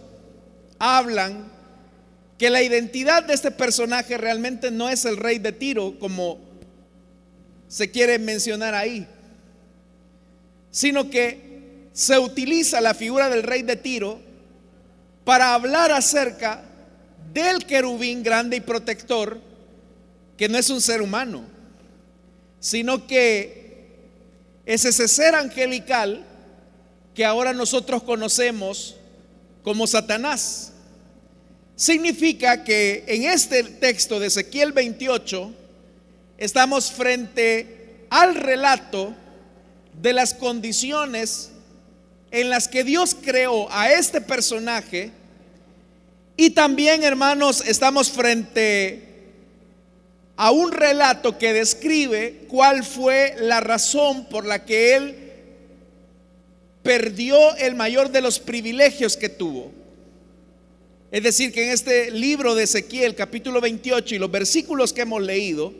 hablan 0.79 1.49
que 2.37 2.49
la 2.49 2.61
identidad 2.61 3.23
de 3.23 3.35
este 3.35 3.51
personaje 3.51 4.17
realmente 4.17 4.69
no 4.69 4.89
es 4.89 5.05
el 5.05 5.15
rey 5.15 5.39
de 5.39 5.53
Tiro, 5.53 5.97
como 5.97 6.39
se 7.69 7.89
quiere 7.89 8.19
mencionar 8.19 8.75
ahí, 8.75 9.07
sino 10.71 11.09
que 11.09 11.48
se 11.99 12.17
utiliza 12.17 12.79
la 12.79 12.93
figura 12.93 13.27
del 13.27 13.43
rey 13.43 13.61
de 13.61 13.75
Tiro 13.75 14.21
para 15.25 15.53
hablar 15.53 15.91
acerca 15.91 16.63
del 17.33 17.65
querubín 17.65 18.23
grande 18.23 18.55
y 18.55 18.61
protector, 18.61 19.41
que 20.37 20.47
no 20.47 20.57
es 20.57 20.69
un 20.69 20.79
ser 20.79 21.01
humano, 21.01 21.43
sino 22.61 23.05
que 23.05 23.97
es 24.65 24.85
ese 24.85 25.09
ser 25.09 25.35
angelical 25.35 26.25
que 27.13 27.25
ahora 27.25 27.51
nosotros 27.51 28.01
conocemos 28.03 28.95
como 29.61 29.85
Satanás. 29.85 30.71
Significa 31.75 32.63
que 32.63 33.03
en 33.07 33.25
este 33.25 33.61
texto 33.61 34.21
de 34.21 34.27
Ezequiel 34.27 34.71
28 34.71 35.51
estamos 36.37 36.93
frente 36.93 38.05
al 38.09 38.35
relato 38.35 39.13
de 40.01 40.13
las 40.13 40.33
condiciones 40.33 41.51
en 42.31 42.49
las 42.49 42.67
que 42.67 42.83
Dios 42.83 43.15
creó 43.19 43.71
a 43.71 43.91
este 43.91 44.21
personaje 44.21 45.11
y 46.39 46.51
también, 46.51 47.03
hermanos, 47.03 47.61
estamos 47.67 48.09
frente 48.09 49.03
a 50.37 50.51
un 50.51 50.71
relato 50.71 51.37
que 51.37 51.51
describe 51.51 52.45
cuál 52.47 52.85
fue 52.85 53.35
la 53.39 53.59
razón 53.59 54.23
por 54.29 54.45
la 54.45 54.63
que 54.63 54.95
Él 54.95 55.15
perdió 56.81 57.57
el 57.57 57.75
mayor 57.75 58.09
de 58.09 58.21
los 58.21 58.39
privilegios 58.39 59.17
que 59.17 59.27
tuvo. 59.27 59.73
Es 61.11 61.23
decir, 61.23 61.51
que 61.51 61.65
en 61.65 61.71
este 61.71 62.09
libro 62.11 62.55
de 62.55 62.63
Ezequiel, 62.63 63.15
capítulo 63.15 63.59
28 63.59 64.15
y 64.15 64.19
los 64.19 64.31
versículos 64.31 64.93
que 64.93 65.01
hemos 65.01 65.21
leído, 65.21 65.73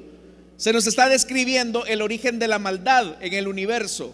se 0.58 0.74
nos 0.74 0.88
está 0.88 1.08
describiendo 1.08 1.86
el 1.86 2.02
origen 2.02 2.38
de 2.38 2.50
la 2.50 2.60
maldad 2.60 3.16
en 3.22 3.34
el 3.34 3.48
universo, 3.48 4.14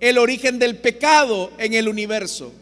el 0.00 0.18
origen 0.18 0.58
del 0.58 0.76
pecado 0.76 1.50
en 1.58 1.74
el 1.74 1.88
universo. 1.88 2.52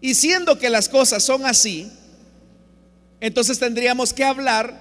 Y 0.00 0.14
siendo 0.14 0.58
que 0.58 0.70
las 0.70 0.88
cosas 0.88 1.22
son 1.22 1.44
así, 1.44 1.90
entonces 3.20 3.58
tendríamos 3.58 4.12
que 4.12 4.24
hablar 4.24 4.80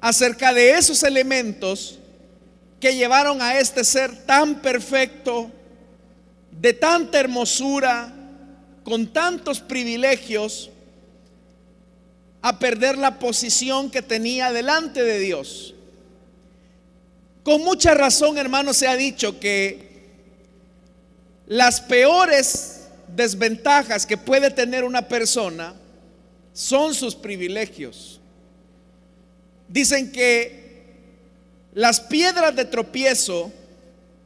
acerca 0.00 0.52
de 0.52 0.72
esos 0.72 1.02
elementos 1.02 1.98
que 2.78 2.94
llevaron 2.94 3.42
a 3.42 3.58
este 3.58 3.82
ser 3.82 4.26
tan 4.26 4.60
perfecto, 4.60 5.50
de 6.50 6.72
tanta 6.72 7.18
hermosura, 7.18 8.14
con 8.84 9.06
tantos 9.06 9.60
privilegios, 9.60 10.70
a 12.42 12.58
perder 12.58 12.98
la 12.98 13.18
posición 13.18 13.90
que 13.90 14.02
tenía 14.02 14.52
delante 14.52 15.02
de 15.02 15.18
Dios. 15.18 15.73
Con 17.44 17.62
mucha 17.62 17.92
razón, 17.92 18.38
hermano, 18.38 18.72
se 18.72 18.88
ha 18.88 18.96
dicho 18.96 19.38
que 19.38 19.92
las 21.46 21.82
peores 21.82 22.88
desventajas 23.06 24.06
que 24.06 24.16
puede 24.16 24.50
tener 24.50 24.82
una 24.82 25.06
persona 25.06 25.74
son 26.54 26.94
sus 26.94 27.14
privilegios. 27.14 28.18
Dicen 29.68 30.10
que 30.10 30.64
las 31.74 32.00
piedras 32.00 32.56
de 32.56 32.64
tropiezo, 32.64 33.52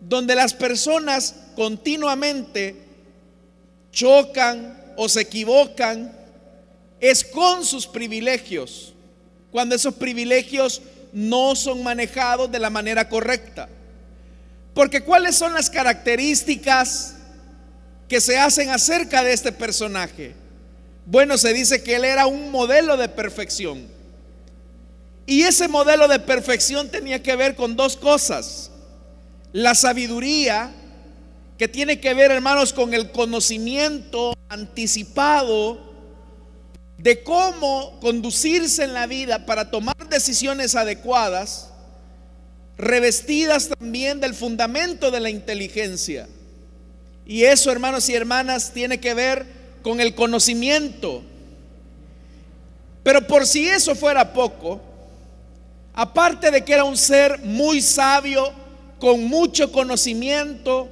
donde 0.01 0.37
las 0.37 0.55
personas 0.55 1.35
continuamente 1.57 2.77
chocan 3.91 4.81
o 4.97 5.09
se 5.09 5.23
equivocan, 5.23 6.17
es 7.01 7.25
con 7.25 7.65
sus 7.65 7.85
privilegios, 7.85 8.95
cuando 9.51 9.75
esos 9.75 9.95
privilegios 9.95 10.83
no 11.12 11.55
son 11.57 11.83
manejados 11.83 12.50
de 12.50 12.59
la 12.59 12.71
manera 12.71 13.09
correcta. 13.09 13.69
Porque 14.75 15.03
¿cuáles 15.03 15.37
son 15.37 15.55
las 15.55 15.71
características 15.71 17.17
que 18.09 18.21
se 18.21 18.38
hacen 18.38 18.71
acerca 18.71 19.25
de 19.25 19.33
este 19.33 19.53
personaje? 19.53 20.35
Bueno, 21.05 21.38
se 21.38 21.53
dice 21.53 21.83
que 21.83 21.97
él 21.97 22.05
era 22.05 22.27
un 22.27 22.50
modelo 22.50 22.97
de 22.97 23.09
perfección. 23.09 23.88
Y 25.27 25.43
ese 25.43 25.69
modelo 25.69 26.09
de 26.09 26.21
perfección 26.21 26.91
tenía 26.91 27.23
que 27.23 27.37
ver 27.37 27.55
con 27.55 27.77
dos 27.77 27.97
cosas. 27.97 28.71
La 29.53 29.75
sabiduría, 29.75 30.71
que 31.59 31.69
tiene 31.69 32.00
que 32.00 32.15
ver, 32.15 32.31
hermanos, 32.31 32.73
con 32.73 32.95
el 32.95 33.11
conocimiento 33.11 34.35
anticipado 34.49 35.88
de 36.99 37.23
cómo 37.23 37.99
conducirse 38.00 38.83
en 38.83 38.93
la 38.93 39.07
vida 39.07 39.47
para 39.47 39.71
tomar 39.71 40.09
decisiones 40.09 40.75
adecuadas, 40.75 41.71
revestidas 42.76 43.69
también 43.69 44.21
del 44.21 44.35
fundamento 44.35 45.11
de 45.11 45.21
la 45.21 45.31
inteligencia. 45.31 46.28
Y 47.25 47.45
eso, 47.45 47.71
hermanos 47.71 48.09
y 48.09 48.14
hermanas, 48.14 48.73
tiene 48.73 48.99
que 48.99 49.14
ver 49.14 49.47
con 49.83 50.00
el 50.00 50.14
conocimiento. 50.14 51.23
Pero 53.05 53.26
por 53.26 53.47
si 53.47 53.69
eso 53.69 53.95
fuera 53.95 54.33
poco, 54.33 54.81
aparte 55.95 56.50
de 56.50 56.64
que 56.64 56.73
era 56.73 56.85
un 56.85 56.97
ser 56.97 57.38
muy 57.40 57.81
sabio, 57.81 58.52
con 58.99 59.25
mucho 59.25 59.71
conocimiento, 59.71 60.88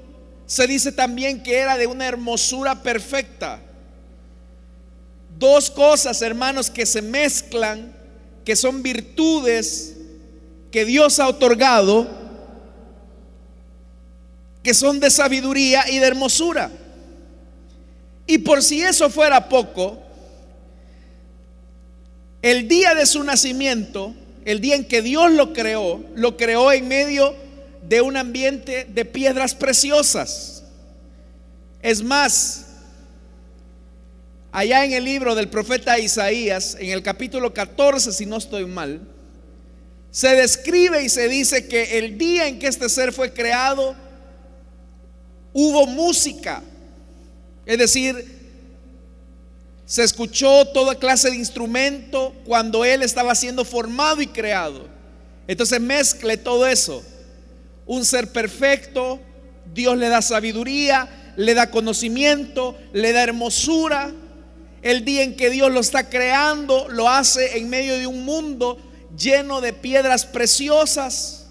se 0.46 0.68
dice 0.68 0.92
también 0.92 1.42
que 1.42 1.56
era 1.56 1.76
de 1.76 1.88
una 1.88 2.06
hermosura 2.06 2.82
perfecta. 2.82 3.60
Dos 5.38 5.70
cosas, 5.70 6.22
hermanos, 6.22 6.70
que 6.70 6.86
se 6.86 7.02
mezclan, 7.02 7.94
que 8.44 8.56
son 8.56 8.82
virtudes 8.82 9.96
que 10.70 10.84
Dios 10.84 11.20
ha 11.20 11.28
otorgado, 11.28 12.06
que 14.62 14.74
son 14.74 15.00
de 15.00 15.10
sabiduría 15.10 15.88
y 15.88 15.98
de 15.98 16.06
hermosura. 16.06 16.70
Y 18.26 18.38
por 18.38 18.62
si 18.62 18.82
eso 18.82 19.08
fuera 19.08 19.48
poco, 19.48 19.98
el 22.42 22.68
día 22.68 22.94
de 22.94 23.06
su 23.06 23.22
nacimiento, 23.22 24.14
el 24.44 24.60
día 24.60 24.74
en 24.74 24.84
que 24.84 25.02
Dios 25.02 25.32
lo 25.32 25.52
creó, 25.52 26.04
lo 26.14 26.36
creó 26.36 26.72
en 26.72 26.88
medio 26.88 27.34
de 27.82 28.00
un 28.00 28.16
ambiente 28.16 28.84
de 28.84 29.04
piedras 29.04 29.54
preciosas. 29.54 30.64
Es 31.80 32.02
más, 32.02 32.65
Allá 34.56 34.86
en 34.86 34.94
el 34.94 35.04
libro 35.04 35.34
del 35.34 35.50
profeta 35.50 35.98
Isaías, 35.98 36.78
en 36.80 36.88
el 36.88 37.02
capítulo 37.02 37.52
14, 37.52 38.10
si 38.10 38.24
no 38.24 38.38
estoy 38.38 38.64
mal, 38.64 39.06
se 40.10 40.28
describe 40.28 41.04
y 41.04 41.10
se 41.10 41.28
dice 41.28 41.68
que 41.68 41.98
el 41.98 42.16
día 42.16 42.48
en 42.48 42.58
que 42.58 42.66
este 42.66 42.88
ser 42.88 43.12
fue 43.12 43.34
creado, 43.34 43.94
hubo 45.52 45.86
música. 45.86 46.62
Es 47.66 47.76
decir, 47.76 48.16
se 49.84 50.04
escuchó 50.04 50.66
toda 50.68 50.94
clase 50.94 51.28
de 51.28 51.36
instrumento 51.36 52.34
cuando 52.46 52.82
él 52.82 53.02
estaba 53.02 53.34
siendo 53.34 53.62
formado 53.62 54.22
y 54.22 54.26
creado. 54.26 54.88
Entonces 55.46 55.78
mezcle 55.82 56.38
todo 56.38 56.66
eso. 56.66 57.04
Un 57.84 58.06
ser 58.06 58.32
perfecto, 58.32 59.20
Dios 59.74 59.98
le 59.98 60.08
da 60.08 60.22
sabiduría, 60.22 61.34
le 61.36 61.52
da 61.52 61.70
conocimiento, 61.70 62.74
le 62.94 63.12
da 63.12 63.22
hermosura 63.22 64.14
el 64.82 65.04
día 65.04 65.22
en 65.22 65.36
que 65.36 65.50
Dios 65.50 65.70
lo 65.72 65.80
está 65.80 66.08
creando, 66.08 66.88
lo 66.88 67.08
hace 67.08 67.58
en 67.58 67.68
medio 67.68 67.98
de 67.98 68.06
un 68.06 68.24
mundo 68.24 68.78
lleno 69.16 69.60
de 69.60 69.72
piedras 69.72 70.26
preciosas. 70.26 71.46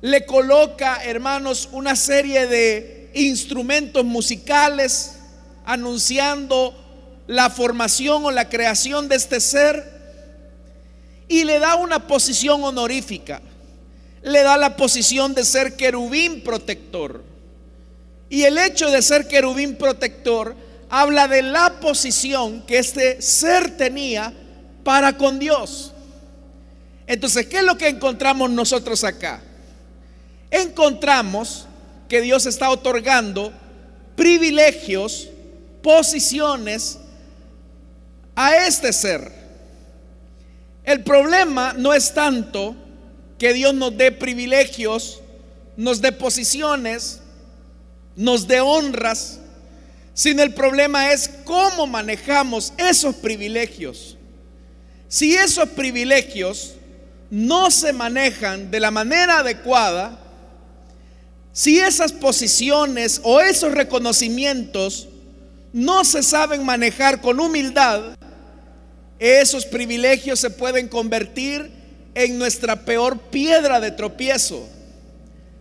Le 0.00 0.26
coloca, 0.26 1.02
hermanos, 1.04 1.68
una 1.72 1.96
serie 1.96 2.46
de 2.46 3.10
instrumentos 3.14 4.04
musicales 4.04 5.16
anunciando 5.64 6.74
la 7.26 7.50
formación 7.50 8.24
o 8.24 8.30
la 8.30 8.48
creación 8.48 9.08
de 9.08 9.16
este 9.16 9.40
ser 9.40 10.00
y 11.28 11.44
le 11.44 11.60
da 11.60 11.76
una 11.76 12.08
posición 12.08 12.64
honorífica. 12.64 13.40
Le 14.22 14.42
da 14.42 14.56
la 14.56 14.76
posición 14.76 15.32
de 15.32 15.44
ser 15.44 15.76
querubín 15.76 16.42
protector. 16.42 17.22
Y 18.28 18.42
el 18.42 18.58
hecho 18.58 18.90
de 18.90 19.00
ser 19.00 19.28
querubín 19.28 19.76
protector 19.76 20.56
habla 20.90 21.28
de 21.28 21.42
la 21.42 21.80
posición 21.80 22.62
que 22.62 22.78
este 22.78 23.22
ser 23.22 23.76
tenía 23.76 24.34
para 24.82 25.16
con 25.16 25.38
Dios. 25.38 25.92
Entonces, 27.06 27.46
¿qué 27.46 27.58
es 27.58 27.64
lo 27.64 27.78
que 27.78 27.88
encontramos 27.88 28.50
nosotros 28.50 29.04
acá? 29.04 29.40
Encontramos 30.50 31.66
que 32.08 32.20
Dios 32.20 32.46
está 32.46 32.70
otorgando 32.70 33.52
privilegios, 34.16 35.28
posiciones 35.82 36.98
a 38.34 38.56
este 38.66 38.92
ser. 38.92 39.32
El 40.84 41.04
problema 41.04 41.72
no 41.72 41.94
es 41.94 42.12
tanto 42.12 42.74
que 43.38 43.52
Dios 43.52 43.74
nos 43.74 43.96
dé 43.96 44.12
privilegios, 44.12 45.20
nos 45.76 46.00
dé 46.00 46.12
posiciones, 46.12 47.20
nos 48.16 48.46
dé 48.46 48.60
honras, 48.60 49.39
sino 50.14 50.42
el 50.42 50.54
problema 50.54 51.12
es 51.12 51.30
cómo 51.44 51.86
manejamos 51.86 52.72
esos 52.76 53.14
privilegios. 53.16 54.16
Si 55.08 55.34
esos 55.34 55.68
privilegios 55.70 56.74
no 57.30 57.70
se 57.70 57.92
manejan 57.92 58.70
de 58.70 58.80
la 58.80 58.90
manera 58.90 59.38
adecuada, 59.38 60.18
si 61.52 61.78
esas 61.78 62.12
posiciones 62.12 63.20
o 63.24 63.40
esos 63.40 63.72
reconocimientos 63.72 65.08
no 65.72 66.04
se 66.04 66.22
saben 66.22 66.64
manejar 66.64 67.20
con 67.20 67.40
humildad, 67.40 68.16
esos 69.18 69.66
privilegios 69.66 70.40
se 70.40 70.50
pueden 70.50 70.88
convertir 70.88 71.70
en 72.14 72.38
nuestra 72.38 72.84
peor 72.84 73.18
piedra 73.18 73.80
de 73.80 73.90
tropiezo. 73.90 74.66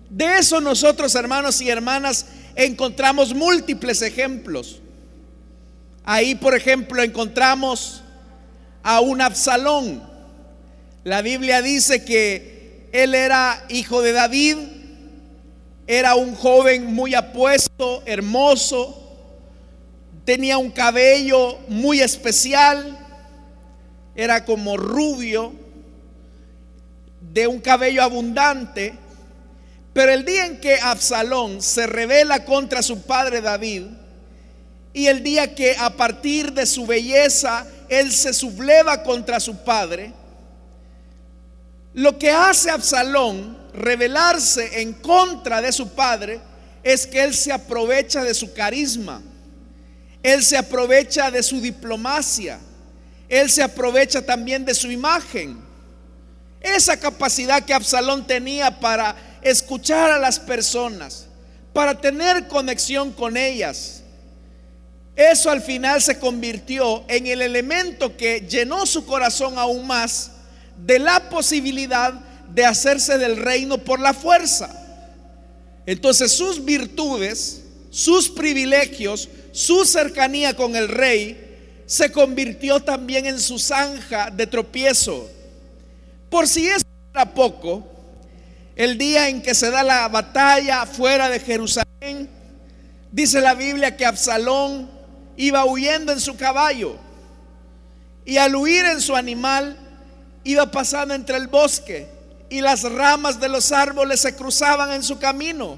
De 0.10 0.38
eso 0.38 0.62
nosotros, 0.62 1.14
hermanos 1.16 1.62
y 1.62 1.70
hermanas, 1.70 2.26
encontramos 2.56 3.34
múltiples 3.34 4.02
ejemplos. 4.02 4.82
Ahí, 6.04 6.36
por 6.36 6.56
ejemplo, 6.56 7.04
encontramos 7.04 8.04
a 8.84 9.00
un 9.00 9.22
Absalón. 9.22 10.02
La 11.04 11.22
Biblia 11.22 11.62
dice 11.62 12.04
que 12.04 12.88
él 12.92 13.16
era 13.16 13.66
hijo 13.70 14.02
de 14.02 14.12
David, 14.12 14.58
era 15.88 16.16
un 16.16 16.36
joven 16.36 16.94
muy 16.94 17.16
apuesto, 17.16 18.04
hermoso, 18.06 18.96
tenía 20.26 20.58
un 20.58 20.70
cabello 20.70 21.58
muy 21.68 22.02
especial, 22.02 22.98
era 24.16 24.46
como 24.46 24.78
rubio, 24.78 25.54
de 27.22 27.48
un 27.48 27.60
cabello 27.60 28.04
abundante 28.04 28.94
pero 30.00 30.14
el 30.14 30.24
día 30.24 30.46
en 30.46 30.62
que 30.62 30.80
Absalón 30.80 31.62
se 31.62 31.86
revela 31.86 32.46
contra 32.46 32.82
su 32.82 33.02
padre 33.02 33.42
David, 33.42 33.84
y 34.94 35.08
el 35.08 35.22
día 35.22 35.54
que 35.54 35.76
a 35.78 35.90
partir 35.90 36.54
de 36.54 36.66
su 36.66 36.86
belleza 36.86 37.68
él 37.90 38.10
se 38.14 38.34
subleva 38.34 39.04
contra 39.04 39.42
su 39.42 39.62
padre, 39.62 40.14
Lo 41.96 42.18
que 42.18 42.32
hace 42.32 42.70
Absalón 42.70 43.58
rebelarse 43.74 44.80
en 44.80 44.94
contra 44.94 45.62
de 45.62 45.74
su 45.74 45.90
padre 45.90 46.40
es 46.82 47.06
que 47.06 47.22
él 47.22 47.36
se 47.36 47.52
aprovecha 47.52 48.24
de 48.24 48.34
su 48.34 48.54
carisma, 48.54 49.22
él 50.24 50.42
se 50.46 50.56
aprovecha 50.56 51.30
de 51.30 51.44
su 51.44 51.60
diplomacia, 51.60 52.58
él 53.28 53.50
se 53.50 53.62
aprovecha 53.62 54.22
también 54.22 54.64
de 54.64 54.74
su 54.74 54.90
imagen. 54.90 55.60
Esa 56.62 56.98
capacidad 56.98 57.66
que 57.66 57.74
Absalón 57.74 58.26
tenía 58.26 58.80
para 58.80 59.29
escuchar 59.42 60.12
a 60.12 60.20
las 60.20 60.40
personas, 60.40 61.28
para 61.74 62.00
tener 62.00 62.48
conexión 62.48 63.12
con 63.12 63.38
ellas. 63.38 64.04
Eso 65.16 65.50
al 65.50 65.62
final 65.62 66.02
se 66.02 66.18
convirtió 66.18 67.04
en 67.08 67.28
el 67.28 67.42
elemento 67.42 68.16
que 68.16 68.42
llenó 68.42 68.86
su 68.86 69.06
corazón 69.06 69.58
aún 69.58 69.86
más 69.86 70.32
de 70.78 70.98
la 71.00 71.30
posibilidad 71.30 72.14
de 72.50 72.66
hacerse 72.66 73.18
del 73.18 73.38
reino 73.38 73.78
por 73.78 74.00
la 74.00 74.14
fuerza. 74.14 74.70
Entonces 75.86 76.32
sus 76.32 76.64
virtudes, 76.64 77.64
sus 77.90 78.30
privilegios, 78.30 79.28
su 79.52 79.86
cercanía 79.86 80.56
con 80.56 80.76
el 80.76 80.88
rey, 80.88 81.84
se 81.86 82.12
convirtió 82.12 82.80
también 82.80 83.26
en 83.26 83.40
su 83.40 83.58
zanja 83.58 84.30
de 84.30 84.46
tropiezo. 84.46 85.30
Por 86.30 86.48
si 86.48 86.68
eso 86.68 86.86
era 87.14 87.34
poco, 87.34 87.89
el 88.80 88.98
día 88.98 89.28
en 89.28 89.42
que 89.42 89.54
se 89.54 89.70
da 89.72 89.84
la 89.84 90.08
batalla 90.08 90.86
fuera 90.86 91.30
de 91.30 91.42
Jerusalén, 91.42 92.30
dice 93.12 93.42
la 93.42 93.54
Biblia 93.54 93.98
que 93.98 94.06
Absalón 94.06 94.90
iba 95.36 95.66
huyendo 95.66 96.14
en 96.14 96.22
su 96.22 96.38
caballo 96.38 96.96
y 98.24 98.38
al 98.38 98.56
huir 98.56 98.86
en 98.86 99.02
su 99.02 99.18
animal 99.18 99.76
iba 100.46 100.72
pasando 100.72 101.14
entre 101.14 101.36
el 101.36 101.48
bosque 101.48 102.08
y 102.50 102.62
las 102.62 102.84
ramas 102.84 103.38
de 103.42 103.50
los 103.50 103.74
árboles 103.74 104.22
se 104.22 104.34
cruzaban 104.34 104.94
en 104.94 105.04
su 105.04 105.20
camino. 105.20 105.78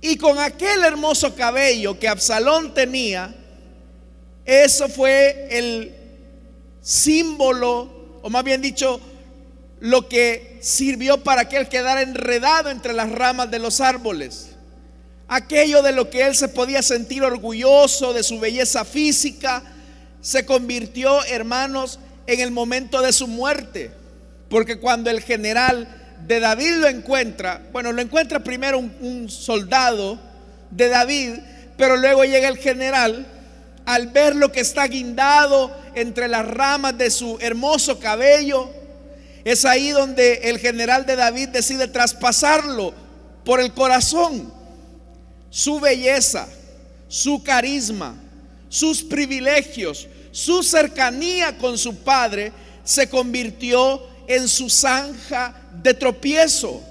Y 0.00 0.16
con 0.18 0.38
aquel 0.38 0.84
hermoso 0.84 1.34
cabello 1.34 1.98
que 1.98 2.06
Absalón 2.06 2.72
tenía, 2.72 3.34
eso 4.44 4.88
fue 4.88 5.48
el 5.50 5.92
símbolo, 6.80 8.20
o 8.22 8.30
más 8.30 8.44
bien 8.44 8.62
dicho, 8.62 9.00
lo 9.82 10.08
que 10.08 10.58
sirvió 10.60 11.24
para 11.24 11.48
que 11.48 11.56
él 11.56 11.68
quedara 11.68 12.02
enredado 12.02 12.70
entre 12.70 12.92
las 12.92 13.10
ramas 13.10 13.50
de 13.50 13.58
los 13.58 13.80
árboles. 13.80 14.50
Aquello 15.26 15.82
de 15.82 15.90
lo 15.90 16.08
que 16.08 16.22
él 16.22 16.36
se 16.36 16.46
podía 16.46 16.82
sentir 16.82 17.24
orgulloso 17.24 18.12
de 18.12 18.22
su 18.22 18.38
belleza 18.38 18.84
física, 18.84 19.60
se 20.20 20.46
convirtió, 20.46 21.24
hermanos, 21.24 21.98
en 22.28 22.38
el 22.38 22.52
momento 22.52 23.02
de 23.02 23.12
su 23.12 23.26
muerte. 23.26 23.90
Porque 24.48 24.78
cuando 24.78 25.10
el 25.10 25.20
general 25.20 25.88
de 26.28 26.38
David 26.38 26.76
lo 26.76 26.86
encuentra, 26.86 27.60
bueno, 27.72 27.90
lo 27.90 28.00
encuentra 28.00 28.38
primero 28.38 28.78
un, 28.78 28.94
un 29.00 29.28
soldado 29.28 30.16
de 30.70 30.90
David, 30.90 31.32
pero 31.76 31.96
luego 31.96 32.22
llega 32.22 32.46
el 32.46 32.58
general 32.58 33.26
al 33.84 34.06
ver 34.06 34.36
lo 34.36 34.52
que 34.52 34.60
está 34.60 34.86
guindado 34.86 35.76
entre 35.96 36.28
las 36.28 36.46
ramas 36.46 36.96
de 36.96 37.10
su 37.10 37.36
hermoso 37.40 37.98
cabello, 37.98 38.70
es 39.44 39.64
ahí 39.64 39.90
donde 39.90 40.34
el 40.44 40.58
general 40.58 41.04
de 41.06 41.16
David 41.16 41.48
decide 41.48 41.88
traspasarlo 41.88 42.94
por 43.44 43.60
el 43.60 43.72
corazón. 43.72 44.52
Su 45.50 45.80
belleza, 45.80 46.48
su 47.08 47.42
carisma, 47.42 48.14
sus 48.68 49.02
privilegios, 49.02 50.08
su 50.30 50.62
cercanía 50.62 51.58
con 51.58 51.76
su 51.76 51.96
padre 51.96 52.52
se 52.84 53.08
convirtió 53.08 54.02
en 54.26 54.48
su 54.48 54.70
zanja 54.70 55.54
de 55.82 55.92
tropiezo. 55.94 56.82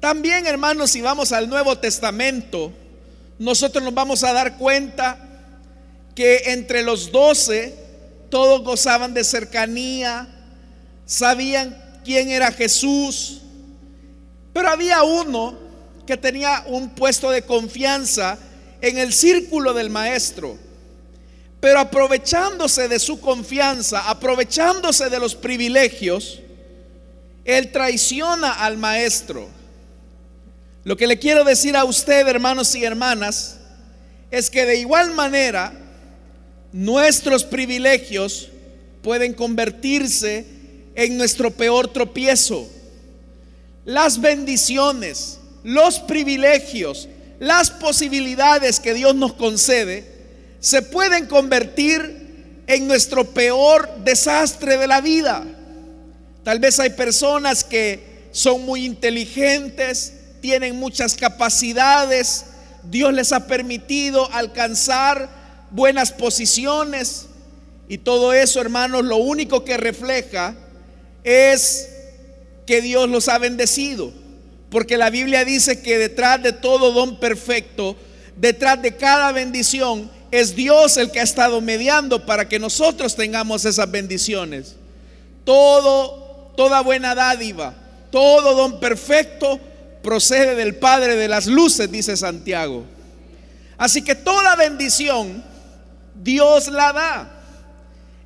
También, 0.00 0.46
hermanos, 0.46 0.90
si 0.90 1.02
vamos 1.02 1.30
al 1.30 1.48
Nuevo 1.48 1.76
Testamento, 1.78 2.72
nosotros 3.38 3.84
nos 3.84 3.94
vamos 3.94 4.24
a 4.24 4.32
dar 4.32 4.56
cuenta 4.56 5.18
que 6.14 6.42
entre 6.46 6.82
los 6.82 7.12
doce 7.12 7.74
todos 8.30 8.62
gozaban 8.62 9.12
de 9.14 9.24
cercanía, 9.24 10.28
sabían 11.10 11.76
quién 12.04 12.30
era 12.30 12.52
Jesús, 12.52 13.40
pero 14.52 14.68
había 14.68 15.02
uno 15.02 15.58
que 16.06 16.16
tenía 16.16 16.62
un 16.68 16.90
puesto 16.90 17.32
de 17.32 17.42
confianza 17.42 18.38
en 18.80 18.96
el 18.96 19.12
círculo 19.12 19.74
del 19.74 19.90
maestro. 19.90 20.56
Pero 21.58 21.80
aprovechándose 21.80 22.86
de 22.86 23.00
su 23.00 23.20
confianza, 23.20 24.08
aprovechándose 24.08 25.10
de 25.10 25.18
los 25.18 25.34
privilegios, 25.34 26.40
él 27.44 27.72
traiciona 27.72 28.52
al 28.52 28.78
maestro. 28.78 29.48
Lo 30.84 30.96
que 30.96 31.08
le 31.08 31.18
quiero 31.18 31.42
decir 31.42 31.76
a 31.76 31.84
usted, 31.84 32.28
hermanos 32.28 32.72
y 32.76 32.84
hermanas, 32.84 33.58
es 34.30 34.48
que 34.48 34.64
de 34.64 34.76
igual 34.76 35.10
manera 35.10 35.72
nuestros 36.72 37.42
privilegios 37.42 38.48
pueden 39.02 39.34
convertirse 39.34 40.59
en 41.00 41.16
nuestro 41.16 41.50
peor 41.50 41.88
tropiezo. 41.88 42.68
Las 43.86 44.20
bendiciones, 44.20 45.38
los 45.64 45.98
privilegios, 45.98 47.08
las 47.38 47.70
posibilidades 47.70 48.80
que 48.80 48.92
Dios 48.92 49.14
nos 49.14 49.32
concede 49.32 50.04
se 50.60 50.82
pueden 50.82 51.24
convertir 51.26 52.64
en 52.66 52.86
nuestro 52.86 53.24
peor 53.24 53.88
desastre 54.04 54.76
de 54.76 54.86
la 54.86 55.00
vida. 55.00 55.42
Tal 56.44 56.58
vez 56.58 56.78
hay 56.78 56.90
personas 56.90 57.64
que 57.64 58.28
son 58.30 58.66
muy 58.66 58.84
inteligentes, 58.84 60.12
tienen 60.42 60.76
muchas 60.76 61.14
capacidades, 61.14 62.44
Dios 62.82 63.14
les 63.14 63.32
ha 63.32 63.46
permitido 63.46 64.30
alcanzar 64.34 65.30
buenas 65.70 66.12
posiciones 66.12 67.24
y 67.88 67.96
todo 67.96 68.34
eso, 68.34 68.60
hermanos, 68.60 69.02
lo 69.06 69.16
único 69.16 69.64
que 69.64 69.78
refleja 69.78 70.54
es 71.24 71.88
que 72.66 72.80
Dios 72.80 73.08
los 73.08 73.28
ha 73.28 73.38
bendecido. 73.38 74.12
Porque 74.70 74.96
la 74.96 75.10
Biblia 75.10 75.44
dice 75.44 75.82
que 75.82 75.98
detrás 75.98 76.42
de 76.42 76.52
todo 76.52 76.92
don 76.92 77.18
perfecto, 77.18 77.96
detrás 78.36 78.80
de 78.80 78.96
cada 78.96 79.32
bendición, 79.32 80.10
es 80.30 80.54
Dios 80.54 80.96
el 80.96 81.10
que 81.10 81.20
ha 81.20 81.24
estado 81.24 81.60
mediando 81.60 82.24
para 82.24 82.48
que 82.48 82.58
nosotros 82.58 83.16
tengamos 83.16 83.64
esas 83.64 83.90
bendiciones. 83.90 84.76
Todo, 85.44 86.52
toda 86.56 86.82
buena 86.82 87.14
dádiva, 87.14 87.74
todo 88.12 88.54
don 88.54 88.78
perfecto 88.78 89.58
procede 90.02 90.54
del 90.54 90.76
Padre 90.76 91.16
de 91.16 91.28
las 91.28 91.46
luces, 91.46 91.90
dice 91.90 92.16
Santiago. 92.16 92.84
Así 93.76 94.02
que 94.02 94.14
toda 94.14 94.56
bendición 94.56 95.42
Dios 96.14 96.68
la 96.68 96.92
da. 96.92 97.39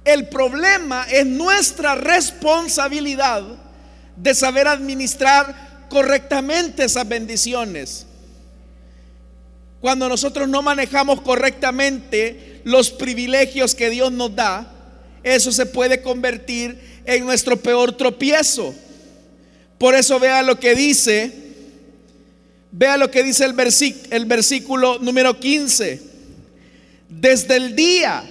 El 0.05 0.29
problema 0.29 1.07
es 1.11 1.25
nuestra 1.25 1.95
responsabilidad 1.95 3.43
de 4.17 4.35
saber 4.35 4.69
administrar 4.69 5.87
correctamente 5.89 6.85
esas 6.85 7.09
bendiciones. 7.09 8.07
Cuando 9.81 10.09
nosotros 10.09 10.49
no 10.49 10.63
manejamos 10.63 11.21
correctamente 11.23 12.61
los 12.65 12.91
privilegios 12.91 13.75
que 13.75 13.91
Dios 13.91 14.13
nos 14.13 14.35
da, 14.35 14.71
eso 15.23 15.51
se 15.53 15.67
puede 15.67 16.03
convertir 16.03 17.03
en 17.07 17.25
nuestro 17.25 17.57
peor 17.59 17.97
tropiezo. 17.97 18.75
Por 19.79 19.95
eso 19.95 20.19
vea 20.21 20.43
lo 20.43 20.61
que 20.61 20.75
dice, 20.75 21.33
vea 22.73 22.97
lo 22.97 23.11
que 23.11 23.23
dice 23.23 23.45
el, 23.45 23.55
el 24.11 24.25
versículo 24.27 24.99
número 24.99 25.39
15. 25.39 26.01
Desde 27.09 27.57
el 27.57 27.75
día 27.77 28.25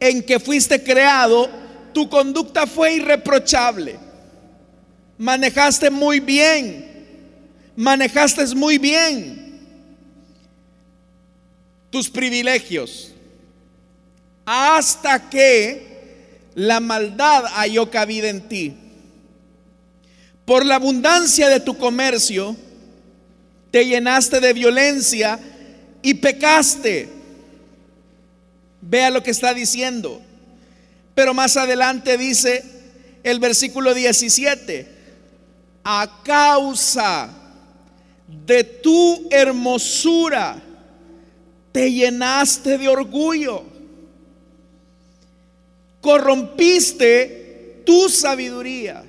en 0.00 0.22
que 0.22 0.38
fuiste 0.38 0.82
creado, 0.82 1.48
tu 1.92 2.08
conducta 2.08 2.66
fue 2.66 2.94
irreprochable. 2.94 3.98
Manejaste 5.18 5.90
muy 5.90 6.20
bien. 6.20 6.86
Manejaste 7.76 8.46
muy 8.54 8.78
bien 8.78 9.38
tus 11.90 12.08
privilegios. 12.10 13.12
Hasta 14.44 15.28
que 15.28 15.88
la 16.54 16.80
maldad 16.80 17.44
halló 17.54 17.90
cabida 17.90 18.28
en 18.28 18.48
ti. 18.48 18.74
Por 20.44 20.64
la 20.64 20.76
abundancia 20.76 21.48
de 21.48 21.60
tu 21.60 21.76
comercio, 21.76 22.56
te 23.70 23.84
llenaste 23.84 24.40
de 24.40 24.52
violencia 24.52 25.38
y 26.02 26.14
pecaste. 26.14 27.17
Vea 28.80 29.10
lo 29.10 29.22
que 29.22 29.30
está 29.30 29.54
diciendo. 29.54 30.20
Pero 31.14 31.34
más 31.34 31.56
adelante 31.56 32.16
dice 32.16 32.64
el 33.22 33.40
versículo 33.40 33.92
17, 33.94 34.88
a 35.84 36.20
causa 36.22 37.30
de 38.46 38.62
tu 38.62 39.28
hermosura 39.30 40.62
te 41.72 41.90
llenaste 41.92 42.78
de 42.78 42.88
orgullo, 42.88 43.64
corrompiste 46.00 47.82
tu 47.84 48.08
sabiduría, 48.08 49.04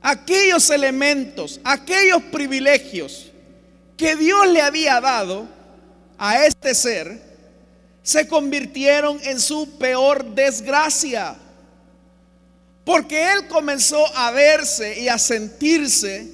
aquellos 0.00 0.70
elementos, 0.70 1.60
aquellos 1.64 2.22
privilegios 2.32 3.32
que 3.96 4.16
Dios 4.16 4.48
le 4.48 4.60
había 4.60 5.00
dado 5.00 5.46
a 6.18 6.46
este 6.46 6.74
ser, 6.74 7.35
se 8.06 8.28
convirtieron 8.28 9.18
en 9.24 9.40
su 9.40 9.78
peor 9.78 10.24
desgracia. 10.26 11.34
Porque 12.84 13.32
él 13.32 13.48
comenzó 13.48 14.06
a 14.16 14.30
verse 14.30 15.00
y 15.00 15.08
a 15.08 15.18
sentirse 15.18 16.30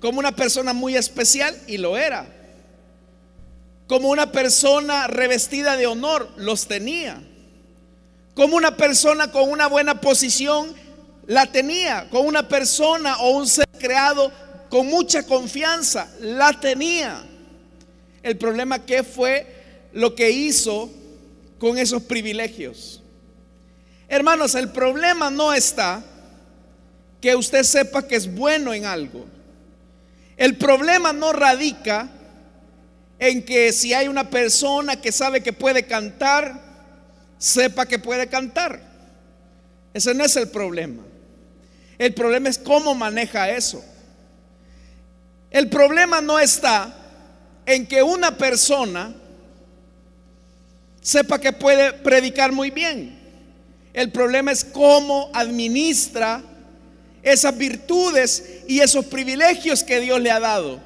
como 0.00 0.18
una 0.18 0.36
persona 0.36 0.74
muy 0.74 0.94
especial 0.94 1.58
y 1.66 1.78
lo 1.78 1.96
era. 1.96 2.26
Como 3.86 4.10
una 4.10 4.30
persona 4.32 5.06
revestida 5.06 5.78
de 5.78 5.86
honor, 5.86 6.30
los 6.36 6.68
tenía. 6.68 7.22
Como 8.34 8.54
una 8.54 8.76
persona 8.76 9.32
con 9.32 9.50
una 9.50 9.68
buena 9.68 9.98
posición, 9.98 10.74
la 11.26 11.46
tenía. 11.46 12.10
Con 12.10 12.26
una 12.26 12.46
persona 12.46 13.16
o 13.16 13.30
un 13.30 13.46
ser 13.46 13.66
creado 13.80 14.30
con 14.68 14.88
mucha 14.88 15.22
confianza, 15.22 16.10
la 16.20 16.52
tenía. 16.52 17.24
El 18.22 18.36
problema 18.36 18.84
que 18.84 19.02
fue 19.02 19.61
lo 19.92 20.14
que 20.14 20.30
hizo 20.30 20.90
con 21.58 21.78
esos 21.78 22.02
privilegios. 22.02 23.02
Hermanos, 24.08 24.54
el 24.54 24.70
problema 24.70 25.30
no 25.30 25.52
está 25.52 26.04
que 27.20 27.36
usted 27.36 27.62
sepa 27.62 28.06
que 28.06 28.16
es 28.16 28.34
bueno 28.34 28.74
en 28.74 28.84
algo. 28.84 29.24
El 30.36 30.56
problema 30.56 31.12
no 31.12 31.32
radica 31.32 32.10
en 33.18 33.44
que 33.44 33.72
si 33.72 33.94
hay 33.94 34.08
una 34.08 34.28
persona 34.28 35.00
que 35.00 35.12
sabe 35.12 35.42
que 35.42 35.52
puede 35.52 35.84
cantar, 35.84 36.60
sepa 37.38 37.86
que 37.86 37.98
puede 37.98 38.26
cantar. 38.26 38.82
Ese 39.94 40.14
no 40.14 40.24
es 40.24 40.34
el 40.36 40.48
problema. 40.48 41.02
El 41.98 42.14
problema 42.14 42.48
es 42.48 42.58
cómo 42.58 42.94
maneja 42.94 43.50
eso. 43.50 43.84
El 45.50 45.68
problema 45.68 46.20
no 46.20 46.40
está 46.40 46.92
en 47.66 47.86
que 47.86 48.02
una 48.02 48.36
persona 48.36 49.14
sepa 51.02 51.38
que 51.38 51.52
puede 51.52 51.92
predicar 51.92 52.52
muy 52.52 52.70
bien. 52.70 53.18
El 53.92 54.10
problema 54.10 54.52
es 54.52 54.64
cómo 54.64 55.30
administra 55.34 56.42
esas 57.22 57.56
virtudes 57.58 58.62
y 58.66 58.80
esos 58.80 59.04
privilegios 59.04 59.84
que 59.84 60.00
Dios 60.00 60.20
le 60.20 60.30
ha 60.30 60.40
dado. 60.40 60.80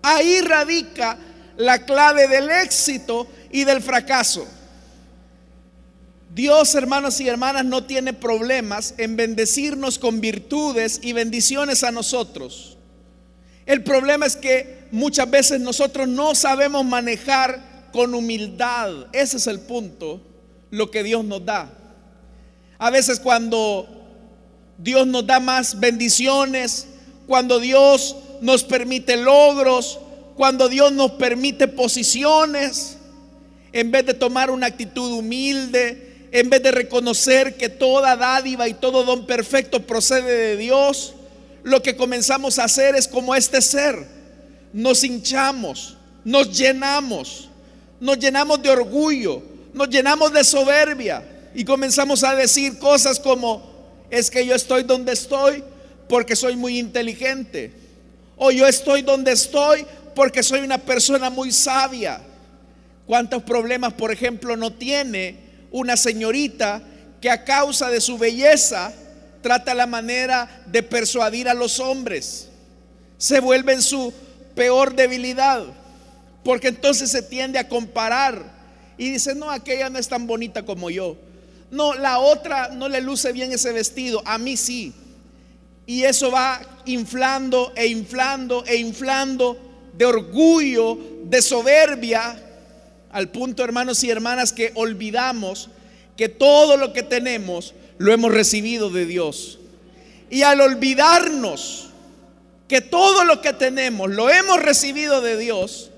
Ahí 0.00 0.40
radica 0.40 1.18
la 1.56 1.84
clave 1.84 2.28
del 2.28 2.48
éxito 2.50 3.26
y 3.50 3.64
del 3.64 3.82
fracaso. 3.82 4.46
Dios, 6.34 6.74
hermanos 6.74 7.20
y 7.20 7.28
hermanas, 7.28 7.64
no 7.64 7.84
tiene 7.84 8.12
problemas 8.12 8.94
en 8.96 9.16
bendecirnos 9.16 9.98
con 9.98 10.20
virtudes 10.20 11.00
y 11.02 11.12
bendiciones 11.12 11.82
a 11.82 11.90
nosotros. 11.90 12.78
El 13.66 13.82
problema 13.82 14.24
es 14.24 14.36
que 14.36 14.86
muchas 14.92 15.28
veces 15.28 15.60
nosotros 15.60 16.06
no 16.06 16.34
sabemos 16.34 16.84
manejar 16.84 17.67
con 17.92 18.14
humildad. 18.14 19.06
Ese 19.12 19.36
es 19.36 19.46
el 19.46 19.60
punto, 19.60 20.20
lo 20.70 20.90
que 20.90 21.02
Dios 21.02 21.24
nos 21.24 21.44
da. 21.44 21.70
A 22.78 22.90
veces 22.90 23.20
cuando 23.20 23.86
Dios 24.78 25.06
nos 25.06 25.26
da 25.26 25.40
más 25.40 25.80
bendiciones, 25.80 26.86
cuando 27.26 27.58
Dios 27.58 28.16
nos 28.40 28.62
permite 28.64 29.16
logros, 29.16 29.98
cuando 30.36 30.68
Dios 30.68 30.92
nos 30.92 31.12
permite 31.12 31.66
posiciones, 31.66 32.96
en 33.72 33.90
vez 33.90 34.06
de 34.06 34.14
tomar 34.14 34.50
una 34.50 34.66
actitud 34.66 35.12
humilde, 35.12 36.28
en 36.30 36.50
vez 36.50 36.62
de 36.62 36.70
reconocer 36.70 37.56
que 37.56 37.68
toda 37.68 38.16
dádiva 38.16 38.68
y 38.68 38.74
todo 38.74 39.04
don 39.04 39.26
perfecto 39.26 39.86
procede 39.86 40.30
de 40.30 40.56
Dios, 40.56 41.14
lo 41.64 41.82
que 41.82 41.96
comenzamos 41.96 42.58
a 42.58 42.64
hacer 42.64 42.94
es 42.94 43.08
como 43.08 43.34
este 43.34 43.60
ser. 43.60 44.06
Nos 44.72 45.02
hinchamos, 45.04 45.96
nos 46.24 46.56
llenamos, 46.56 47.47
nos 48.00 48.18
llenamos 48.18 48.62
de 48.62 48.70
orgullo, 48.70 49.42
nos 49.72 49.88
llenamos 49.88 50.32
de 50.32 50.44
soberbia 50.44 51.22
y 51.54 51.64
comenzamos 51.64 52.22
a 52.24 52.34
decir 52.34 52.78
cosas 52.78 53.18
como, 53.18 53.62
es 54.10 54.30
que 54.30 54.44
yo 54.46 54.54
estoy 54.54 54.82
donde 54.82 55.12
estoy 55.12 55.62
porque 56.08 56.36
soy 56.36 56.56
muy 56.56 56.78
inteligente. 56.78 57.72
O 58.36 58.50
yo 58.50 58.66
estoy 58.66 59.02
donde 59.02 59.32
estoy 59.32 59.84
porque 60.14 60.42
soy 60.42 60.60
una 60.60 60.78
persona 60.78 61.30
muy 61.30 61.52
sabia. 61.52 62.20
¿Cuántos 63.06 63.42
problemas, 63.42 63.94
por 63.94 64.12
ejemplo, 64.12 64.56
no 64.56 64.72
tiene 64.72 65.36
una 65.70 65.96
señorita 65.96 66.82
que 67.20 67.30
a 67.30 67.44
causa 67.44 67.90
de 67.90 68.00
su 68.00 68.18
belleza 68.18 68.92
trata 69.42 69.74
la 69.74 69.86
manera 69.86 70.62
de 70.66 70.82
persuadir 70.82 71.48
a 71.48 71.54
los 71.54 71.80
hombres? 71.80 72.48
Se 73.16 73.40
vuelve 73.40 73.72
en 73.72 73.82
su 73.82 74.12
peor 74.54 74.94
debilidad, 74.94 75.64
porque 76.48 76.68
entonces 76.68 77.10
se 77.10 77.20
tiende 77.20 77.58
a 77.58 77.68
comparar 77.68 78.42
y 78.96 79.10
dice, 79.10 79.34
no, 79.34 79.50
aquella 79.50 79.90
no 79.90 79.98
es 79.98 80.08
tan 80.08 80.26
bonita 80.26 80.64
como 80.64 80.88
yo. 80.88 81.14
No, 81.70 81.92
la 81.92 82.20
otra 82.20 82.70
no 82.70 82.88
le 82.88 83.02
luce 83.02 83.32
bien 83.32 83.52
ese 83.52 83.70
vestido, 83.70 84.22
a 84.24 84.38
mí 84.38 84.56
sí. 84.56 84.94
Y 85.84 86.04
eso 86.04 86.30
va 86.30 86.58
inflando 86.86 87.74
e 87.76 87.88
inflando 87.88 88.64
e 88.64 88.76
inflando 88.76 89.58
de 89.92 90.06
orgullo, 90.06 90.98
de 91.24 91.42
soberbia, 91.42 92.42
al 93.12 93.28
punto, 93.28 93.62
hermanos 93.62 94.02
y 94.02 94.08
hermanas, 94.08 94.50
que 94.54 94.72
olvidamos 94.74 95.68
que 96.16 96.30
todo 96.30 96.78
lo 96.78 96.94
que 96.94 97.02
tenemos 97.02 97.74
lo 97.98 98.10
hemos 98.10 98.32
recibido 98.32 98.88
de 98.88 99.04
Dios. 99.04 99.58
Y 100.30 100.44
al 100.44 100.62
olvidarnos 100.62 101.90
que 102.68 102.80
todo 102.80 103.24
lo 103.24 103.42
que 103.42 103.52
tenemos 103.52 104.08
lo 104.08 104.30
hemos 104.30 104.62
recibido 104.62 105.20
de 105.20 105.36
Dios, 105.36 105.90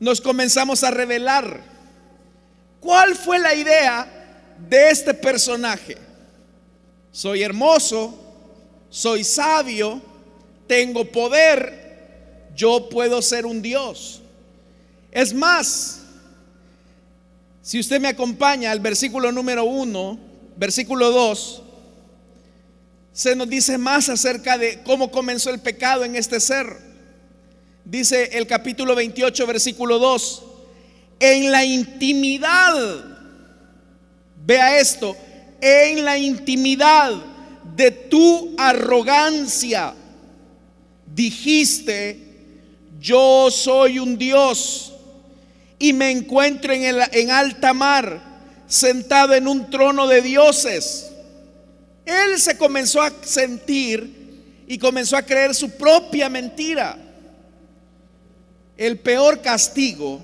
nos 0.00 0.20
comenzamos 0.20 0.84
a 0.84 0.90
revelar. 0.90 1.62
¿Cuál 2.80 3.14
fue 3.14 3.38
la 3.38 3.54
idea 3.54 4.16
de 4.58 4.90
este 4.90 5.14
personaje. 5.14 5.96
Soy 7.10 7.42
hermoso, 7.42 8.18
soy 8.90 9.24
sabio, 9.24 10.00
tengo 10.66 11.04
poder, 11.04 12.48
yo 12.54 12.88
puedo 12.88 13.22
ser 13.22 13.46
un 13.46 13.62
Dios. 13.62 14.22
Es 15.10 15.32
más, 15.32 16.00
si 17.62 17.80
usted 17.80 18.00
me 18.00 18.08
acompaña 18.08 18.70
al 18.70 18.80
versículo 18.80 19.32
número 19.32 19.64
1, 19.64 20.18
versículo 20.56 21.10
2, 21.10 21.62
se 23.12 23.34
nos 23.34 23.48
dice 23.48 23.78
más 23.78 24.08
acerca 24.10 24.58
de 24.58 24.82
cómo 24.82 25.10
comenzó 25.10 25.50
el 25.50 25.60
pecado 25.60 26.04
en 26.04 26.16
este 26.16 26.38
ser. 26.38 26.85
Dice 27.86 28.30
el 28.32 28.46
capítulo 28.46 28.94
28, 28.94 29.46
versículo 29.46 29.98
2, 29.98 30.42
en 31.20 31.50
la 31.50 31.64
intimidad 31.64 33.16
Vea 34.46 34.78
esto, 34.78 35.16
en 35.60 36.04
la 36.04 36.16
intimidad 36.16 37.12
de 37.74 37.90
tu 37.90 38.54
arrogancia 38.56 39.92
dijiste, 41.12 42.20
yo 43.00 43.50
soy 43.50 43.98
un 43.98 44.16
Dios 44.16 44.92
y 45.80 45.92
me 45.92 46.12
encuentro 46.12 46.72
en, 46.72 46.84
el, 46.84 47.02
en 47.10 47.32
alta 47.32 47.72
mar, 47.72 48.22
sentado 48.68 49.34
en 49.34 49.48
un 49.48 49.68
trono 49.68 50.06
de 50.06 50.22
dioses. 50.22 51.10
Él 52.04 52.38
se 52.38 52.56
comenzó 52.56 53.02
a 53.02 53.12
sentir 53.22 54.62
y 54.68 54.78
comenzó 54.78 55.16
a 55.16 55.22
creer 55.22 55.56
su 55.56 55.70
propia 55.70 56.28
mentira. 56.28 56.96
El 58.76 58.98
peor 58.98 59.40
castigo 59.40 60.22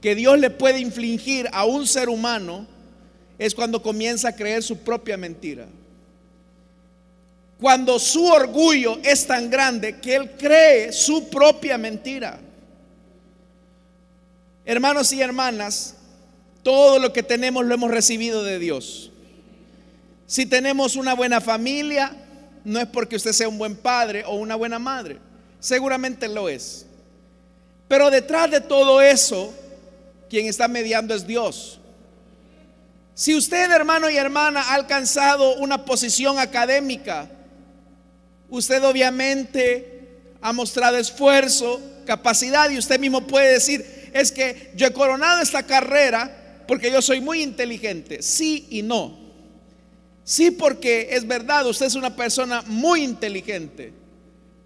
que 0.00 0.14
Dios 0.14 0.38
le 0.38 0.50
puede 0.50 0.80
infligir 0.80 1.48
a 1.52 1.64
un 1.64 1.86
ser 1.86 2.08
humano 2.08 2.66
es 3.38 3.54
cuando 3.54 3.82
comienza 3.82 4.28
a 4.28 4.36
creer 4.36 4.62
su 4.62 4.78
propia 4.78 5.16
mentira. 5.16 5.66
Cuando 7.60 7.98
su 7.98 8.24
orgullo 8.24 8.98
es 9.02 9.26
tan 9.26 9.50
grande 9.50 9.98
que 10.00 10.14
él 10.14 10.30
cree 10.38 10.92
su 10.92 11.28
propia 11.28 11.76
mentira. 11.76 12.38
Hermanos 14.64 15.12
y 15.12 15.20
hermanas, 15.20 15.96
todo 16.62 16.98
lo 16.98 17.12
que 17.12 17.22
tenemos 17.22 17.64
lo 17.64 17.74
hemos 17.74 17.90
recibido 17.90 18.44
de 18.44 18.58
Dios. 18.58 19.10
Si 20.26 20.46
tenemos 20.46 20.94
una 20.94 21.14
buena 21.14 21.40
familia, 21.40 22.14
no 22.64 22.78
es 22.78 22.86
porque 22.86 23.16
usted 23.16 23.32
sea 23.32 23.48
un 23.48 23.58
buen 23.58 23.74
padre 23.74 24.24
o 24.26 24.36
una 24.36 24.54
buena 24.54 24.78
madre. 24.78 25.18
Seguramente 25.58 26.28
lo 26.28 26.48
es. 26.48 26.87
Pero 27.88 28.10
detrás 28.10 28.50
de 28.50 28.60
todo 28.60 29.00
eso, 29.00 29.52
quien 30.28 30.46
está 30.46 30.68
mediando 30.68 31.14
es 31.14 31.26
Dios. 31.26 31.80
Si 33.14 33.34
usted, 33.34 33.72
hermano 33.72 34.08
y 34.08 34.16
hermana, 34.16 34.60
ha 34.60 34.74
alcanzado 34.74 35.56
una 35.56 35.84
posición 35.84 36.38
académica, 36.38 37.28
usted 38.48 38.84
obviamente 38.84 40.08
ha 40.40 40.52
mostrado 40.52 40.96
esfuerzo, 40.98 41.80
capacidad 42.06 42.70
y 42.70 42.78
usted 42.78 43.00
mismo 43.00 43.26
puede 43.26 43.54
decir, 43.54 44.10
es 44.12 44.30
que 44.30 44.70
yo 44.76 44.86
he 44.86 44.92
coronado 44.92 45.40
esta 45.40 45.64
carrera 45.64 46.62
porque 46.68 46.92
yo 46.92 47.02
soy 47.02 47.20
muy 47.20 47.42
inteligente. 47.42 48.22
Sí 48.22 48.66
y 48.70 48.82
no. 48.82 49.18
Sí, 50.22 50.50
porque 50.50 51.08
es 51.12 51.26
verdad, 51.26 51.66
usted 51.66 51.86
es 51.86 51.94
una 51.94 52.14
persona 52.14 52.62
muy 52.66 53.02
inteligente, 53.02 53.92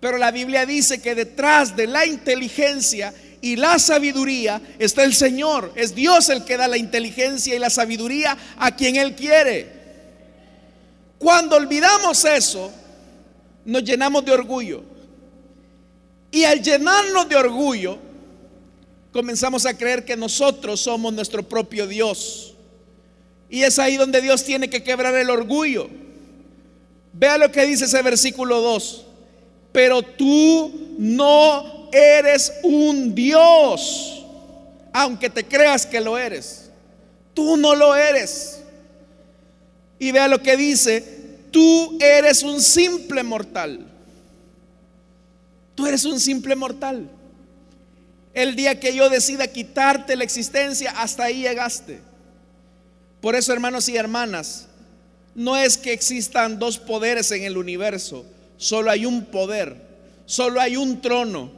pero 0.03 0.19
la 0.19 0.33
Biblia 0.33 0.67
dice 0.67 1.01
que 1.01 1.15
detrás 1.15 1.77
de 1.77 1.87
la 1.87 2.05
inteligencia 2.05 3.15
y 3.41 3.55
la 3.55 3.79
sabiduría 3.79 4.61
está 4.81 5.05
el 5.05 5.15
Señor. 5.15 5.71
Es 5.77 5.95
Dios 5.95 6.29
el 6.29 6.45
que 6.45 6.57
da 6.57 6.67
la 6.67 6.77
inteligencia 6.77 7.55
y 7.55 7.61
la 7.61 7.71
sabiduría 7.71 8.37
a 8.57 8.75
quien 8.75 8.97
Él 8.97 9.15
quiere. 9.15 9.71
Cuando 11.19 11.55
olvidamos 11.55 12.25
eso, 12.25 12.73
nos 13.65 13.85
llenamos 13.85 14.25
de 14.25 14.33
orgullo. 14.33 14.83
Y 16.33 16.43
al 16.43 16.61
llenarnos 16.61 17.29
de 17.29 17.37
orgullo, 17.37 17.97
comenzamos 19.12 19.65
a 19.67 19.79
creer 19.79 20.05
que 20.05 20.17
nosotros 20.17 20.81
somos 20.81 21.12
nuestro 21.12 21.49
propio 21.49 21.87
Dios. 21.87 22.57
Y 23.49 23.62
es 23.62 23.79
ahí 23.79 23.97
donde 23.97 24.21
Dios 24.21 24.43
tiene 24.43 24.69
que 24.69 24.83
quebrar 24.83 25.15
el 25.15 25.31
orgullo. 25.31 25.88
Vea 27.12 27.38
lo 27.38 27.53
que 27.53 27.65
dice 27.67 27.85
ese 27.85 28.03
versículo 28.03 28.61
2. 28.61 29.07
Pero 29.72 30.02
tú 30.02 30.94
no 30.98 31.88
eres 31.92 32.52
un 32.62 33.14
Dios, 33.14 34.24
aunque 34.92 35.30
te 35.30 35.44
creas 35.44 35.87
que 35.87 36.00
lo 36.00 36.18
eres. 36.18 36.70
Tú 37.35 37.56
no 37.56 37.74
lo 37.74 37.94
eres. 37.94 38.61
Y 39.98 40.12
vea 40.12 40.28
lo 40.28 40.42
que 40.42 40.56
dice, 40.56 41.04
tú 41.50 41.98
eres 42.00 42.42
un 42.42 42.61
simple 42.61 43.22
mortal. 43.22 43.87
Tú 45.74 45.87
eres 45.87 46.04
un 46.04 46.20
simple 46.20 46.54
mortal. 46.54 47.08
El 48.35 48.56
día 48.56 48.80
que 48.80 48.94
yo 48.94 49.08
decida 49.11 49.46
quitarte 49.46 50.16
la 50.16 50.24
existencia, 50.24 50.90
hasta 50.90 51.24
ahí 51.24 51.42
llegaste. 51.42 52.00
Por 53.20 53.37
eso, 53.37 53.52
hermanos 53.52 53.88
y 53.88 53.96
hermanas, 53.96 54.66
no 55.35 55.56
es 55.56 55.78
que 55.78 55.92
existan 55.92 56.58
dos 56.58 56.78
poderes 56.78 57.30
en 57.30 57.44
el 57.44 57.56
universo, 57.56 58.26
solo 58.62 58.92
hay 58.92 59.05
un 59.07 59.25
poder, 59.25 59.77
solo 60.25 60.61
hay 60.61 60.77
un 60.77 61.01
trono. 61.01 61.51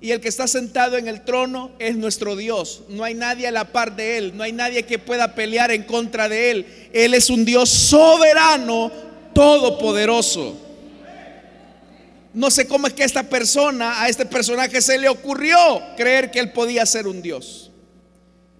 Y 0.00 0.12
el 0.12 0.20
que 0.20 0.28
está 0.28 0.46
sentado 0.46 0.96
en 0.96 1.06
el 1.06 1.22
trono 1.22 1.72
es 1.78 1.96
nuestro 1.96 2.34
Dios. 2.34 2.82
No 2.88 3.04
hay 3.04 3.14
nadie 3.14 3.46
a 3.46 3.50
la 3.50 3.72
par 3.72 3.94
de 3.94 4.16
Él, 4.16 4.32
no 4.34 4.42
hay 4.42 4.52
nadie 4.52 4.84
que 4.84 4.98
pueda 4.98 5.34
pelear 5.34 5.70
en 5.70 5.82
contra 5.82 6.28
de 6.28 6.50
Él. 6.50 6.66
Él 6.92 7.12
es 7.12 7.28
un 7.28 7.44
Dios 7.44 7.68
soberano, 7.68 8.90
todopoderoso. 9.34 10.56
No 12.32 12.50
sé 12.50 12.66
cómo 12.66 12.86
es 12.86 12.94
que 12.94 13.04
esta 13.04 13.22
persona, 13.22 14.02
a 14.02 14.08
este 14.08 14.24
personaje 14.24 14.80
se 14.80 14.98
le 14.98 15.08
ocurrió 15.08 15.56
creer 15.96 16.30
que 16.30 16.38
él 16.38 16.52
podía 16.52 16.84
ser 16.84 17.06
un 17.06 17.22
Dios. 17.22 17.70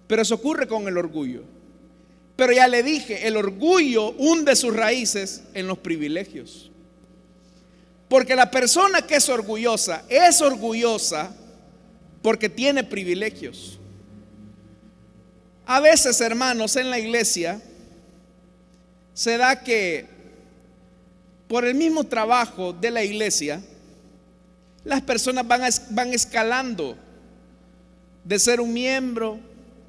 Pero 0.07 0.21
eso 0.21 0.35
ocurre 0.35 0.67
con 0.67 0.87
el 0.87 0.97
orgullo. 0.97 1.43
Pero 2.35 2.53
ya 2.53 2.67
le 2.67 2.81
dije, 2.81 3.27
el 3.27 3.37
orgullo 3.37 4.11
hunde 4.17 4.55
sus 4.55 4.75
raíces 4.75 5.43
en 5.53 5.67
los 5.67 5.77
privilegios. 5.77 6.71
Porque 8.07 8.35
la 8.35 8.49
persona 8.49 9.01
que 9.01 9.15
es 9.15 9.27
orgullosa 9.29 10.03
es 10.07 10.41
orgullosa 10.41 11.35
porque 12.21 12.49
tiene 12.49 12.83
privilegios. 12.83 13.79
A 15.65 15.81
veces, 15.81 16.21
hermanos, 16.21 16.75
en 16.77 16.89
la 16.89 16.99
iglesia 16.99 17.61
se 19.13 19.37
da 19.37 19.61
que 19.61 20.05
por 21.47 21.65
el 21.65 21.75
mismo 21.75 22.03
trabajo 22.03 22.73
de 22.73 22.91
la 22.91 23.03
iglesia, 23.03 23.61
las 24.83 25.01
personas 25.01 25.47
van, 25.47 25.61
van 25.89 26.13
escalando 26.13 26.97
de 28.23 28.39
ser 28.39 28.61
un 28.61 28.73
miembro, 28.73 29.39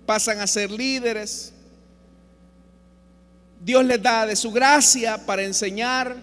pasan 0.07 0.41
a 0.41 0.47
ser 0.47 0.71
líderes. 0.71 1.53
Dios 3.61 3.85
les 3.85 4.01
da 4.01 4.27
de 4.27 4.37
su 4.37 4.53
gracia 4.53 5.19
para 5.27 5.43
enseñar, 5.43 6.17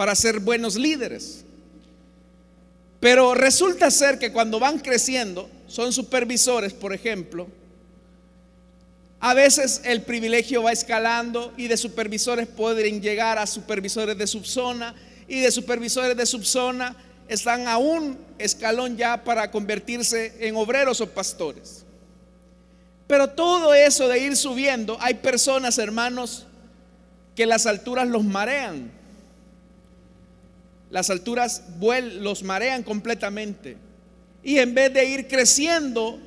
para 0.00 0.14
ser 0.14 0.40
buenos 0.40 0.76
líderes. 0.76 1.44
Pero 3.00 3.34
resulta 3.34 3.90
ser 3.90 4.18
que 4.18 4.32
cuando 4.32 4.58
van 4.58 4.78
creciendo, 4.78 5.50
son 5.66 5.92
supervisores, 5.92 6.72
por 6.72 6.94
ejemplo, 6.94 7.48
a 9.20 9.34
veces 9.34 9.82
el 9.84 10.00
privilegio 10.00 10.62
va 10.62 10.72
escalando 10.72 11.52
y 11.58 11.68
de 11.68 11.76
supervisores 11.76 12.48
pueden 12.48 13.02
llegar 13.02 13.36
a 13.36 13.46
supervisores 13.46 14.16
de 14.16 14.26
subzona 14.26 14.94
y 15.28 15.40
de 15.40 15.50
supervisores 15.50 16.16
de 16.16 16.24
subzona 16.24 16.96
están 17.28 17.68
a 17.68 17.76
un 17.76 18.16
escalón 18.38 18.96
ya 18.96 19.22
para 19.22 19.50
convertirse 19.50 20.34
en 20.40 20.56
obreros 20.56 21.02
o 21.02 21.10
pastores. 21.10 21.84
Pero 23.06 23.28
todo 23.28 23.74
eso 23.74 24.08
de 24.08 24.18
ir 24.20 24.34
subiendo, 24.34 24.96
hay 24.98 25.12
personas, 25.12 25.76
hermanos, 25.76 26.46
que 27.36 27.44
las 27.44 27.66
alturas 27.66 28.08
los 28.08 28.24
marean. 28.24 28.98
Las 30.90 31.10
alturas 31.10 31.62
los 31.80 32.42
marean 32.42 32.82
completamente. 32.82 33.76
Y 34.42 34.58
en 34.58 34.74
vez 34.74 34.92
de 34.92 35.04
ir 35.04 35.28
creciendo 35.28 36.18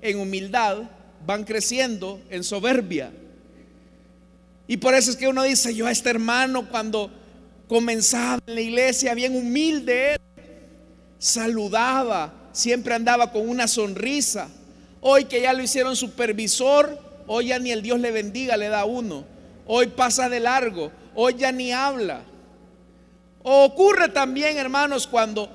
en 0.00 0.18
humildad, 0.18 0.78
van 1.26 1.44
creciendo 1.44 2.20
en 2.30 2.42
soberbia. 2.42 3.12
Y 4.66 4.76
por 4.78 4.94
eso 4.94 5.10
es 5.10 5.16
que 5.16 5.28
uno 5.28 5.42
dice, 5.42 5.74
yo 5.74 5.86
a 5.86 5.90
este 5.90 6.10
hermano 6.10 6.68
cuando 6.68 7.10
comenzaba 7.68 8.38
en 8.46 8.54
la 8.54 8.60
iglesia, 8.60 9.14
bien 9.14 9.36
humilde 9.36 10.16
saludaba, 11.18 12.32
siempre 12.52 12.94
andaba 12.94 13.32
con 13.32 13.48
una 13.48 13.68
sonrisa. 13.68 14.48
Hoy 15.00 15.24
que 15.24 15.42
ya 15.42 15.52
lo 15.52 15.62
hicieron 15.62 15.96
supervisor, 15.96 16.98
hoy 17.26 17.48
ya 17.48 17.58
ni 17.58 17.72
el 17.72 17.82
Dios 17.82 18.00
le 18.00 18.10
bendiga, 18.10 18.56
le 18.56 18.68
da 18.68 18.84
uno. 18.84 19.24
Hoy 19.66 19.88
pasa 19.88 20.28
de 20.28 20.40
largo, 20.40 20.90
hoy 21.14 21.34
ya 21.36 21.52
ni 21.52 21.72
habla. 21.72 22.22
O 23.50 23.64
ocurre 23.64 24.10
también, 24.10 24.58
hermanos, 24.58 25.06
cuando 25.06 25.50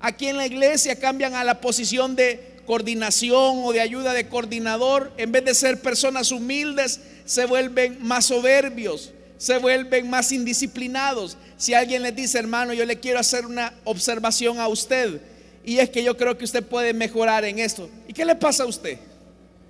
aquí 0.00 0.28
en 0.28 0.38
la 0.38 0.46
iglesia 0.46 0.98
cambian 0.98 1.34
a 1.34 1.44
la 1.44 1.60
posición 1.60 2.16
de 2.16 2.62
coordinación 2.64 3.60
o 3.64 3.70
de 3.74 3.82
ayuda 3.82 4.14
de 4.14 4.30
coordinador, 4.30 5.12
en 5.18 5.30
vez 5.30 5.44
de 5.44 5.54
ser 5.54 5.82
personas 5.82 6.32
humildes, 6.32 7.00
se 7.26 7.44
vuelven 7.44 7.98
más 8.00 8.24
soberbios, 8.24 9.12
se 9.36 9.58
vuelven 9.58 10.08
más 10.08 10.32
indisciplinados. 10.32 11.36
Si 11.58 11.74
alguien 11.74 12.02
les 12.02 12.16
dice, 12.16 12.38
hermano, 12.38 12.72
yo 12.72 12.86
le 12.86 12.98
quiero 12.98 13.18
hacer 13.18 13.44
una 13.44 13.74
observación 13.84 14.58
a 14.58 14.66
usted, 14.68 15.20
y 15.66 15.80
es 15.80 15.90
que 15.90 16.02
yo 16.02 16.16
creo 16.16 16.38
que 16.38 16.46
usted 16.46 16.64
puede 16.64 16.94
mejorar 16.94 17.44
en 17.44 17.58
esto. 17.58 17.90
¿Y 18.08 18.14
qué 18.14 18.24
le 18.24 18.36
pasa 18.36 18.62
a 18.62 18.66
usted? 18.66 18.98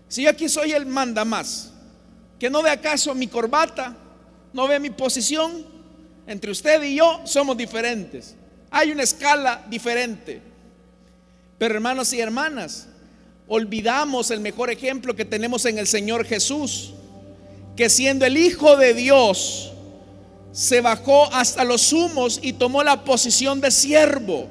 Si 0.07 0.23
yo 0.23 0.31
aquí 0.31 0.49
soy 0.49 0.71
el 0.71 0.87
manda 0.87 1.25
más, 1.25 1.73
que 2.39 2.49
no 2.49 2.63
ve 2.63 2.71
acaso 2.71 3.17
mi 3.17 3.27
corbata, 3.27 3.97
no 4.53 4.69
ve 4.69 4.79
mi 4.79 4.91
posición, 4.91 5.74
entre 6.27 6.51
usted 6.51 6.83
y 6.83 6.97
yo 6.97 7.21
somos 7.25 7.57
diferentes. 7.57 8.35
Hay 8.71 8.91
una 8.91 9.03
escala 9.03 9.65
diferente. 9.69 10.41
Pero 11.59 11.75
hermanos 11.75 12.13
y 12.13 12.21
hermanas, 12.21 12.89
olvidamos 13.47 14.31
el 14.31 14.41
mejor 14.41 14.71
ejemplo 14.71 15.15
que 15.15 15.25
tenemos 15.25 15.65
en 15.67 15.79
el 15.79 15.87
Señor 15.87 16.25
Jesús, 16.25 16.95
que 17.77 17.89
siendo 17.89 18.27
el 18.27 18.37
Hijo 18.37 18.77
de 18.77 18.95
Dios, 18.95 19.73
se 20.53 20.81
bajó 20.81 21.33
hasta 21.35 21.65
los 21.65 21.93
humos 21.93 22.39
y 22.41 22.53
tomó 22.53 22.83
la 22.83 23.05
posición 23.05 23.61
de 23.61 23.71
siervo. 23.71 24.49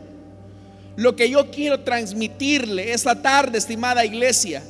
Lo 0.95 1.15
que 1.15 1.29
yo 1.29 1.49
quiero 1.49 1.79
transmitirle 1.79 2.91
esta 2.93 3.21
tarde, 3.21 3.57
estimada 3.57 4.05
iglesia, 4.05 4.63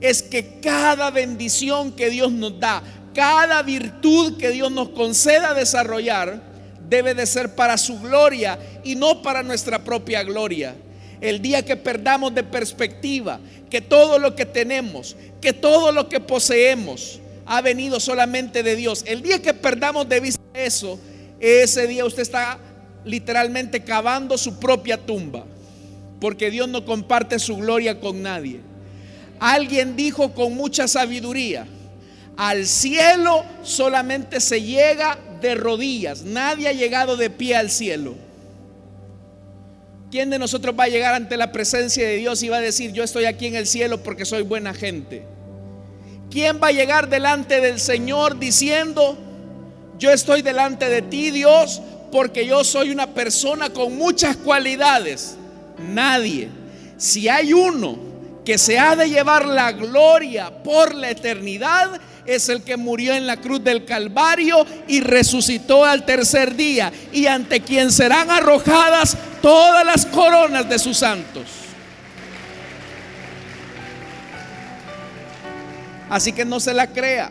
es 0.00 0.22
que 0.22 0.60
cada 0.60 1.10
bendición 1.10 1.92
que 1.92 2.10
Dios 2.10 2.32
nos 2.32 2.58
da, 2.58 2.82
cada 3.16 3.62
virtud 3.62 4.36
que 4.36 4.50
Dios 4.50 4.70
nos 4.70 4.90
conceda 4.90 5.54
desarrollar, 5.54 6.38
debe 6.86 7.14
de 7.14 7.24
ser 7.24 7.54
para 7.54 7.78
su 7.78 7.98
gloria 7.98 8.58
y 8.84 8.94
no 8.94 9.22
para 9.22 9.42
nuestra 9.42 9.82
propia 9.82 10.22
gloria. 10.22 10.76
El 11.22 11.40
día 11.40 11.64
que 11.64 11.76
perdamos 11.76 12.34
de 12.34 12.42
perspectiva 12.44 13.40
que 13.70 13.80
todo 13.80 14.18
lo 14.18 14.36
que 14.36 14.44
tenemos, 14.44 15.16
que 15.40 15.54
todo 15.54 15.92
lo 15.92 16.10
que 16.10 16.20
poseemos 16.20 17.18
ha 17.46 17.62
venido 17.62 18.00
solamente 18.00 18.62
de 18.62 18.76
Dios. 18.76 19.02
El 19.06 19.22
día 19.22 19.40
que 19.40 19.54
perdamos 19.54 20.06
de 20.06 20.20
vista 20.20 20.42
eso, 20.52 21.00
ese 21.40 21.86
día 21.86 22.04
usted 22.04 22.20
está 22.20 22.58
literalmente 23.06 23.82
cavando 23.82 24.36
su 24.36 24.60
propia 24.60 24.98
tumba, 24.98 25.46
porque 26.20 26.50
Dios 26.50 26.68
no 26.68 26.84
comparte 26.84 27.38
su 27.38 27.56
gloria 27.56 27.98
con 27.98 28.20
nadie. 28.20 28.60
Alguien 29.40 29.96
dijo 29.96 30.34
con 30.34 30.54
mucha 30.54 30.86
sabiduría, 30.86 31.66
al 32.36 32.66
cielo 32.66 33.44
solamente 33.62 34.40
se 34.40 34.62
llega 34.62 35.18
de 35.40 35.54
rodillas, 35.54 36.22
nadie 36.22 36.68
ha 36.68 36.72
llegado 36.72 37.16
de 37.16 37.30
pie 37.30 37.56
al 37.56 37.70
cielo. 37.70 38.14
¿Quién 40.10 40.30
de 40.30 40.38
nosotros 40.38 40.74
va 40.78 40.84
a 40.84 40.88
llegar 40.88 41.14
ante 41.14 41.36
la 41.36 41.50
presencia 41.50 42.06
de 42.06 42.16
Dios 42.16 42.42
y 42.42 42.48
va 42.48 42.58
a 42.58 42.60
decir, 42.60 42.92
yo 42.92 43.02
estoy 43.02 43.24
aquí 43.24 43.46
en 43.46 43.56
el 43.56 43.66
cielo 43.66 44.02
porque 44.02 44.24
soy 44.24 44.42
buena 44.42 44.72
gente? 44.72 45.24
¿Quién 46.30 46.60
va 46.62 46.68
a 46.68 46.72
llegar 46.72 47.08
delante 47.08 47.60
del 47.60 47.80
Señor 47.80 48.38
diciendo, 48.38 49.18
yo 49.98 50.10
estoy 50.10 50.42
delante 50.42 50.88
de 50.88 51.02
ti, 51.02 51.30
Dios, 51.30 51.82
porque 52.12 52.46
yo 52.46 52.62
soy 52.64 52.90
una 52.90 53.08
persona 53.08 53.70
con 53.70 53.96
muchas 53.96 54.36
cualidades? 54.36 55.36
Nadie. 55.78 56.48
Si 56.98 57.28
hay 57.28 57.52
uno 57.52 57.98
que 58.44 58.58
se 58.58 58.78
ha 58.78 58.94
de 58.94 59.10
llevar 59.10 59.46
la 59.46 59.72
gloria 59.72 60.62
por 60.62 60.94
la 60.94 61.10
eternidad, 61.10 62.00
es 62.26 62.48
el 62.48 62.62
que 62.62 62.76
murió 62.76 63.14
en 63.14 63.26
la 63.26 63.36
cruz 63.36 63.62
del 63.62 63.84
Calvario 63.84 64.66
y 64.86 65.00
resucitó 65.00 65.84
al 65.84 66.04
tercer 66.04 66.54
día, 66.56 66.92
y 67.12 67.26
ante 67.26 67.60
quien 67.60 67.90
serán 67.90 68.30
arrojadas 68.30 69.16
todas 69.42 69.84
las 69.84 70.06
coronas 70.06 70.68
de 70.68 70.78
sus 70.78 70.98
santos. 70.98 71.44
Así 76.08 76.32
que 76.32 76.44
no 76.44 76.60
se 76.60 76.72
la 76.72 76.86
crea. 76.88 77.30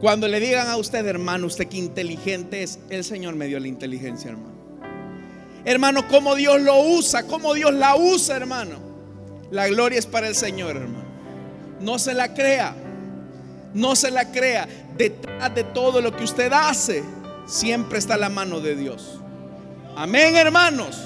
Cuando 0.00 0.28
le 0.28 0.40
digan 0.40 0.68
a 0.68 0.76
usted, 0.76 1.04
hermano, 1.06 1.46
usted 1.46 1.68
qué 1.68 1.76
inteligente 1.76 2.62
es, 2.62 2.78
el 2.88 3.04
Señor 3.04 3.34
me 3.34 3.46
dio 3.46 3.60
la 3.60 3.68
inteligencia, 3.68 4.30
hermano. 4.30 4.50
Hermano, 5.64 6.08
cómo 6.08 6.34
Dios 6.36 6.60
lo 6.62 6.80
usa, 6.80 7.24
cómo 7.24 7.52
Dios 7.52 7.74
la 7.74 7.96
usa, 7.96 8.36
hermano. 8.36 8.78
La 9.50 9.68
gloria 9.68 9.98
es 9.98 10.06
para 10.06 10.26
el 10.28 10.34
Señor, 10.34 10.76
hermano. 10.76 11.04
No 11.80 11.98
se 11.98 12.14
la 12.14 12.32
crea. 12.32 12.74
No 13.74 13.96
se 13.96 14.10
la 14.10 14.30
crea. 14.30 14.68
Detrás 14.96 15.54
de 15.54 15.64
todo 15.64 16.00
lo 16.00 16.16
que 16.16 16.24
usted 16.24 16.52
hace, 16.52 17.02
siempre 17.46 17.98
está 17.98 18.16
la 18.16 18.28
mano 18.28 18.60
de 18.60 18.76
Dios. 18.76 19.20
Amén, 19.96 20.36
hermanos. 20.36 20.96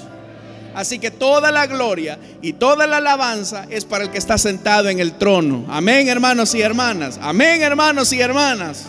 Así 0.75 0.99
que 0.99 1.09
toda 1.09 1.51
la 1.51 1.67
gloria 1.67 2.19
y 2.41 2.53
toda 2.53 2.85
la 2.85 2.97
alabanza 2.97 3.65
es 3.69 3.85
para 3.85 4.03
el 4.03 4.11
que 4.11 4.17
está 4.17 4.37
sentado 4.37 4.89
en 4.89 4.99
el 4.99 5.13
trono. 5.13 5.65
Amén, 5.69 6.09
hermanos 6.09 6.53
y 6.53 6.61
hermanas. 6.61 7.17
Amén, 7.21 7.61
hermanos 7.61 8.11
y 8.11 8.19
hermanas. 8.19 8.85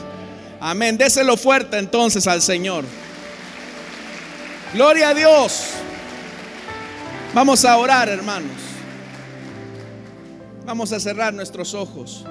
Amén. 0.61 0.99
Déselo 0.99 1.37
fuerte 1.37 1.79
entonces 1.79 2.27
al 2.27 2.43
Señor. 2.43 2.85
Gloria 4.75 5.11
a 5.11 5.15
Dios. 5.15 5.69
Vamos 7.33 7.65
a 7.65 7.77
orar, 7.77 8.09
hermanos. 8.09 8.51
Vamos 10.65 10.93
a 10.93 10.99
cerrar 10.99 11.33
nuestros 11.33 11.73
ojos. 11.73 12.25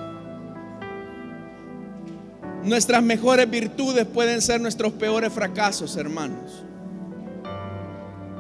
Nuestras 2.66 3.04
mejores 3.04 3.48
virtudes 3.48 4.08
pueden 4.08 4.42
ser 4.42 4.60
nuestros 4.60 4.94
peores 4.94 5.32
fracasos, 5.32 5.96
hermanos. 5.98 6.64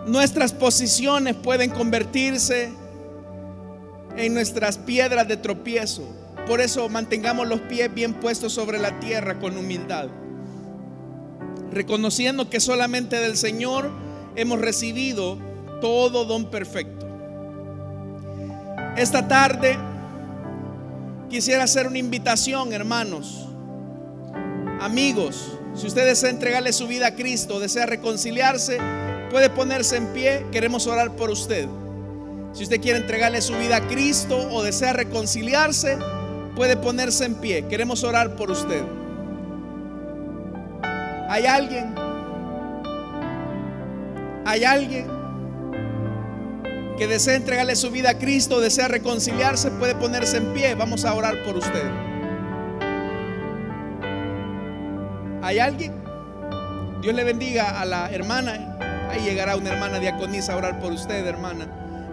Nuestras 0.07 0.51
posiciones 0.51 1.35
pueden 1.35 1.69
convertirse 1.69 2.71
en 4.17 4.33
nuestras 4.33 4.79
piedras 4.79 5.27
de 5.27 5.37
tropiezo. 5.37 6.07
Por 6.47 6.59
eso 6.59 6.89
mantengamos 6.89 7.47
los 7.47 7.61
pies 7.61 7.93
bien 7.93 8.15
puestos 8.15 8.51
sobre 8.51 8.79
la 8.79 8.99
tierra 8.99 9.39
con 9.39 9.57
humildad. 9.57 10.07
Reconociendo 11.71 12.49
que 12.49 12.59
solamente 12.59 13.19
del 13.19 13.37
Señor 13.37 13.91
hemos 14.35 14.59
recibido 14.59 15.37
todo 15.81 16.25
don 16.25 16.49
perfecto. 16.49 17.05
Esta 18.97 19.27
tarde 19.27 19.77
quisiera 21.29 21.65
hacer 21.65 21.85
una 21.85 21.99
invitación, 21.99 22.73
hermanos, 22.73 23.44
amigos. 24.81 25.57
Si 25.75 25.87
usted 25.87 26.05
desea 26.05 26.29
entregarle 26.29 26.71
su 26.73 26.87
vida 26.87 27.07
a 27.07 27.15
Cristo, 27.15 27.59
desea 27.59 27.85
reconciliarse, 27.85 28.79
puede 29.29 29.49
ponerse 29.49 29.97
en 29.97 30.07
pie. 30.13 30.45
Queremos 30.51 30.87
orar 30.87 31.15
por 31.15 31.29
usted. 31.29 31.67
Si 32.53 32.63
usted 32.63 32.79
quiere 32.79 32.99
entregarle 32.99 33.41
su 33.41 33.53
vida 33.55 33.77
a 33.77 33.87
Cristo 33.87 34.37
o 34.51 34.63
desea 34.63 34.93
reconciliarse, 34.93 35.97
puede 36.55 36.77
ponerse 36.77 37.25
en 37.25 37.35
pie. 37.35 37.65
Queremos 37.67 38.03
orar 38.03 38.37
por 38.37 38.49
usted. 38.49 38.81
¿Hay 41.27 41.45
alguien? 41.45 41.93
¿Hay 44.45 44.63
alguien 44.63 45.07
que 46.97 47.07
desea 47.07 47.35
entregarle 47.35 47.75
su 47.75 47.91
vida 47.91 48.11
a 48.11 48.17
Cristo, 48.17 48.61
desea 48.61 48.87
reconciliarse? 48.87 49.71
Puede 49.71 49.95
ponerse 49.95 50.37
en 50.37 50.53
pie. 50.53 50.75
Vamos 50.75 51.03
a 51.03 51.13
orar 51.13 51.43
por 51.43 51.57
usted. 51.57 52.14
¿Hay 55.45 55.59
alguien? 55.59 55.93
Dios 57.03 57.13
le 57.13 57.23
bendiga 57.23 57.79
a 57.79 57.85
la 57.85 58.09
hermana. 58.09 58.79
Ahí 59.11 59.21
llegará 59.21 59.55
una 59.55 59.69
hermana 59.69 59.99
diaconisa 59.99 60.53
a 60.53 60.57
orar 60.57 60.79
por 60.79 60.91
usted, 60.91 61.23
hermana. 61.23 61.67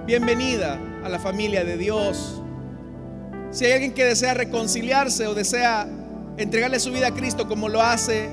Bienvenida 0.04 0.78
a 1.02 1.08
la 1.08 1.18
familia 1.18 1.64
de 1.64 1.78
Dios. 1.78 2.42
Si 3.50 3.64
hay 3.64 3.72
alguien 3.72 3.94
que 3.94 4.04
desea 4.04 4.34
reconciliarse 4.34 5.26
o 5.28 5.34
desea 5.34 5.88
entregarle 6.36 6.78
su 6.78 6.92
vida 6.92 7.06
a 7.06 7.14
Cristo 7.14 7.48
como 7.48 7.70
lo 7.70 7.80
hace 7.80 8.28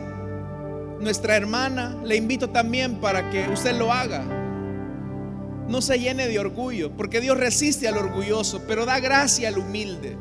nuestra 1.00 1.38
hermana, 1.38 1.95
le 2.04 2.18
invito 2.18 2.50
también 2.50 3.00
para 3.00 3.30
que 3.30 3.47
usted 3.47 3.78
lo 3.78 3.93
haga. 3.93 4.26
No 5.70 5.82
se 5.82 5.97
llene 5.97 6.28
de 6.28 6.39
orgullo, 6.39 6.91
porque 6.97 7.22
Dios 7.22 7.38
resiste 7.38 7.88
al 7.88 7.95
orgulloso, 7.95 8.64
pero 8.68 8.86
da 8.86 9.00
gracia 9.00 9.47
al 9.47 9.60
humilde. 9.60 10.18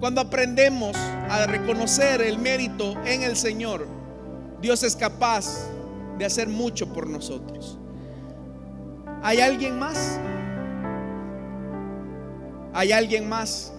Cuando 0.00 0.20
aprendemos 0.20 0.96
a 0.96 1.46
reconocer 1.46 2.20
el 2.20 2.38
mérito 2.38 2.94
en 3.04 3.22
el 3.22 3.36
Señor, 3.36 3.86
Dios 4.60 4.82
es 4.82 4.96
capaz 4.96 5.46
de 6.18 6.24
hacer 6.24 6.48
mucho 6.48 6.92
por 6.92 7.08
nosotros. 7.08 7.78
¿Hay 9.22 9.40
alguien 9.40 9.78
más? 9.78 10.18
¿Hay 12.72 12.92
alguien 12.92 13.28
más 13.28 13.72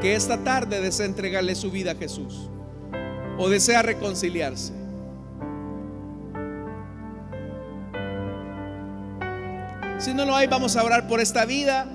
que 0.00 0.14
esta 0.14 0.38
tarde 0.38 0.80
desea 0.80 1.06
entregarle 1.06 1.54
su 1.54 1.70
vida 1.70 1.92
a 1.92 1.94
Jesús 1.94 2.48
o 3.38 3.48
desea 3.48 3.82
reconciliarse? 3.82 4.72
Si 9.98 10.14
no 10.14 10.24
lo 10.24 10.34
hay, 10.34 10.46
vamos 10.46 10.76
a 10.76 10.82
orar 10.82 11.06
por 11.06 11.20
esta 11.20 11.44
vida 11.44 11.86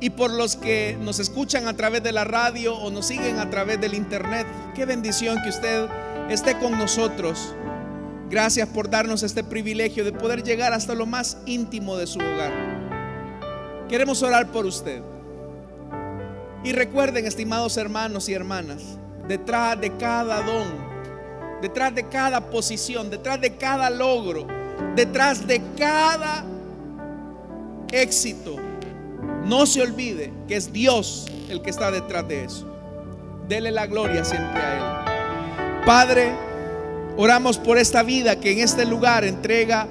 y 0.00 0.10
por 0.10 0.30
los 0.30 0.56
que 0.56 0.96
nos 1.00 1.18
escuchan 1.18 1.68
a 1.68 1.76
través 1.76 2.02
de 2.02 2.12
la 2.12 2.24
radio 2.24 2.74
o 2.74 2.90
nos 2.90 3.06
siguen 3.06 3.38
a 3.38 3.50
través 3.50 3.80
del 3.80 3.94
internet. 3.94 4.46
Qué 4.74 4.86
bendición 4.86 5.38
que 5.42 5.50
usted 5.50 5.86
esté 6.30 6.58
con 6.58 6.78
nosotros. 6.78 7.54
Gracias 8.30 8.68
por 8.68 8.88
darnos 8.88 9.22
este 9.22 9.44
privilegio 9.44 10.04
de 10.04 10.12
poder 10.12 10.42
llegar 10.42 10.72
hasta 10.72 10.94
lo 10.94 11.04
más 11.04 11.36
íntimo 11.44 11.96
de 11.96 12.06
su 12.06 12.18
hogar. 12.18 12.52
Queremos 13.88 14.22
orar 14.22 14.50
por 14.50 14.64
usted. 14.64 15.02
Y 16.62 16.72
recuerden, 16.72 17.26
estimados 17.26 17.76
hermanos 17.76 18.28
y 18.28 18.34
hermanas, 18.34 18.82
detrás 19.26 19.80
de 19.80 19.96
cada 19.96 20.42
don, 20.42 20.66
detrás 21.60 21.94
de 21.94 22.08
cada 22.08 22.50
posición, 22.50 23.10
detrás 23.10 23.40
de 23.40 23.56
cada 23.56 23.90
logro, 23.90 24.46
detrás 24.94 25.46
de 25.46 25.60
cada 25.76 26.44
éxito, 27.90 28.69
no 29.44 29.66
se 29.66 29.82
olvide 29.82 30.32
que 30.48 30.56
es 30.56 30.72
Dios 30.72 31.26
el 31.48 31.62
que 31.62 31.70
está 31.70 31.90
detrás 31.90 32.26
de 32.28 32.44
eso. 32.44 32.66
Dele 33.48 33.70
la 33.70 33.86
gloria 33.86 34.24
siempre 34.24 34.60
a 34.60 34.76
Él. 34.76 35.84
Padre, 35.84 36.32
oramos 37.16 37.58
por 37.58 37.78
esta 37.78 38.02
vida 38.02 38.38
que 38.38 38.52
en 38.52 38.60
este 38.60 38.84
lugar 38.84 39.24
entrega 39.24 39.88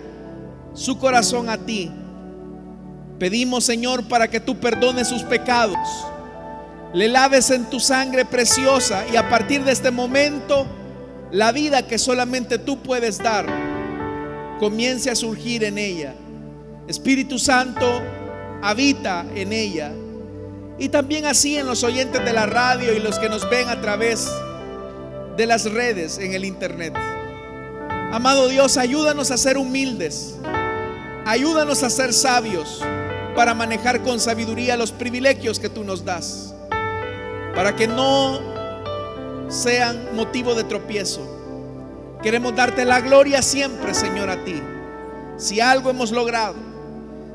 su 0.74 0.98
corazón 0.98 1.50
a 1.50 1.58
ti. 1.58 1.92
Pedimos, 3.18 3.66
Señor, 3.66 4.08
para 4.08 4.30
que 4.30 4.40
tú 4.40 4.60
perdones 4.60 5.08
sus 5.08 5.24
pecados, 5.24 5.78
le 6.94 7.08
laves 7.08 7.50
en 7.52 7.70
tu 7.70 7.80
sangre 7.80 8.26
preciosa 8.26 9.04
y 9.12 9.18
a 9.18 9.30
partir 9.30 9.64
de 9.64 9.74
este 9.74 9.92
momento, 9.92 10.66
la 11.32 11.52
vida 11.52 11.86
que 11.86 11.98
solamente 11.98 12.58
tú 12.58 12.80
puedes 12.80 13.18
dar 13.18 13.46
comience 14.60 15.12
a 15.12 15.16
surgir 15.16 15.64
en 15.64 15.78
ella. 15.78 16.16
Espíritu 16.88 17.38
Santo, 17.38 18.02
habita 18.62 19.26
en 19.36 19.54
ella. 19.54 19.92
Y 20.78 20.90
también 20.90 21.26
así 21.26 21.58
en 21.58 21.66
los 21.66 21.84
oyentes 21.84 22.24
de 22.24 22.34
la 22.34 22.46
radio 22.46 22.94
y 22.94 23.00
los 23.00 23.20
que 23.20 23.30
nos 23.30 23.50
ven 23.50 23.68
a 23.68 23.82
través 23.82 24.30
de 25.36 25.46
las 25.46 25.72
redes 25.72 26.18
en 26.18 26.34
el 26.34 26.46
internet. 26.46 26.94
Amado 28.12 28.48
Dios, 28.48 28.78
ayúdanos 28.78 29.32
a 29.32 29.38
ser 29.38 29.58
humildes. 29.58 30.36
Ayúdanos 31.26 31.84
a 31.84 31.90
ser 31.90 32.14
sabios 32.14 32.82
para 33.36 33.54
manejar 33.54 34.02
con 34.02 34.20
sabiduría 34.20 34.78
los 34.78 34.92
privilegios 34.92 35.60
que 35.60 35.70
tú 35.70 35.84
nos 35.84 36.04
das. 36.04 36.54
Para 37.56 37.76
que 37.76 37.88
no 37.88 38.40
sean 39.50 40.16
motivo 40.16 40.56
de 40.56 40.64
tropiezo. 40.64 41.38
Queremos 42.22 42.56
darte 42.56 42.86
la 42.86 43.00
gloria 43.02 43.42
siempre, 43.42 43.94
Señor, 43.94 44.30
a 44.30 44.44
ti. 44.44 44.62
Si 45.38 45.62
algo 45.62 45.90
hemos 45.90 46.12
logrado, 46.12 46.56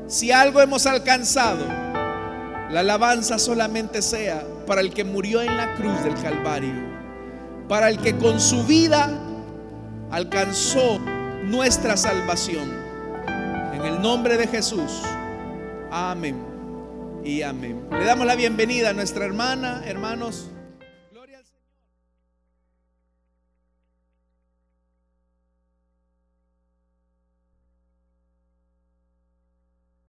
si 0.07 0.31
algo 0.31 0.61
hemos 0.61 0.85
alcanzado, 0.85 1.65
la 2.69 2.79
alabanza 2.79 3.39
solamente 3.39 4.01
sea 4.01 4.43
para 4.67 4.81
el 4.81 4.93
que 4.93 5.03
murió 5.03 5.41
en 5.41 5.55
la 5.55 5.75
cruz 5.75 6.03
del 6.03 6.15
Calvario, 6.15 6.73
para 7.67 7.89
el 7.89 7.99
que 7.99 8.15
con 8.17 8.39
su 8.39 8.63
vida 8.65 9.09
alcanzó 10.11 10.99
nuestra 11.45 11.97
salvación. 11.97 12.71
En 13.73 13.81
el 13.83 14.01
nombre 14.01 14.37
de 14.37 14.47
Jesús. 14.47 15.01
Amén 15.91 16.35
y 17.23 17.41
amén. 17.41 17.87
Le 17.91 18.05
damos 18.05 18.25
la 18.25 18.35
bienvenida 18.35 18.89
a 18.89 18.93
nuestra 18.93 19.25
hermana, 19.25 19.83
hermanos. 19.85 20.49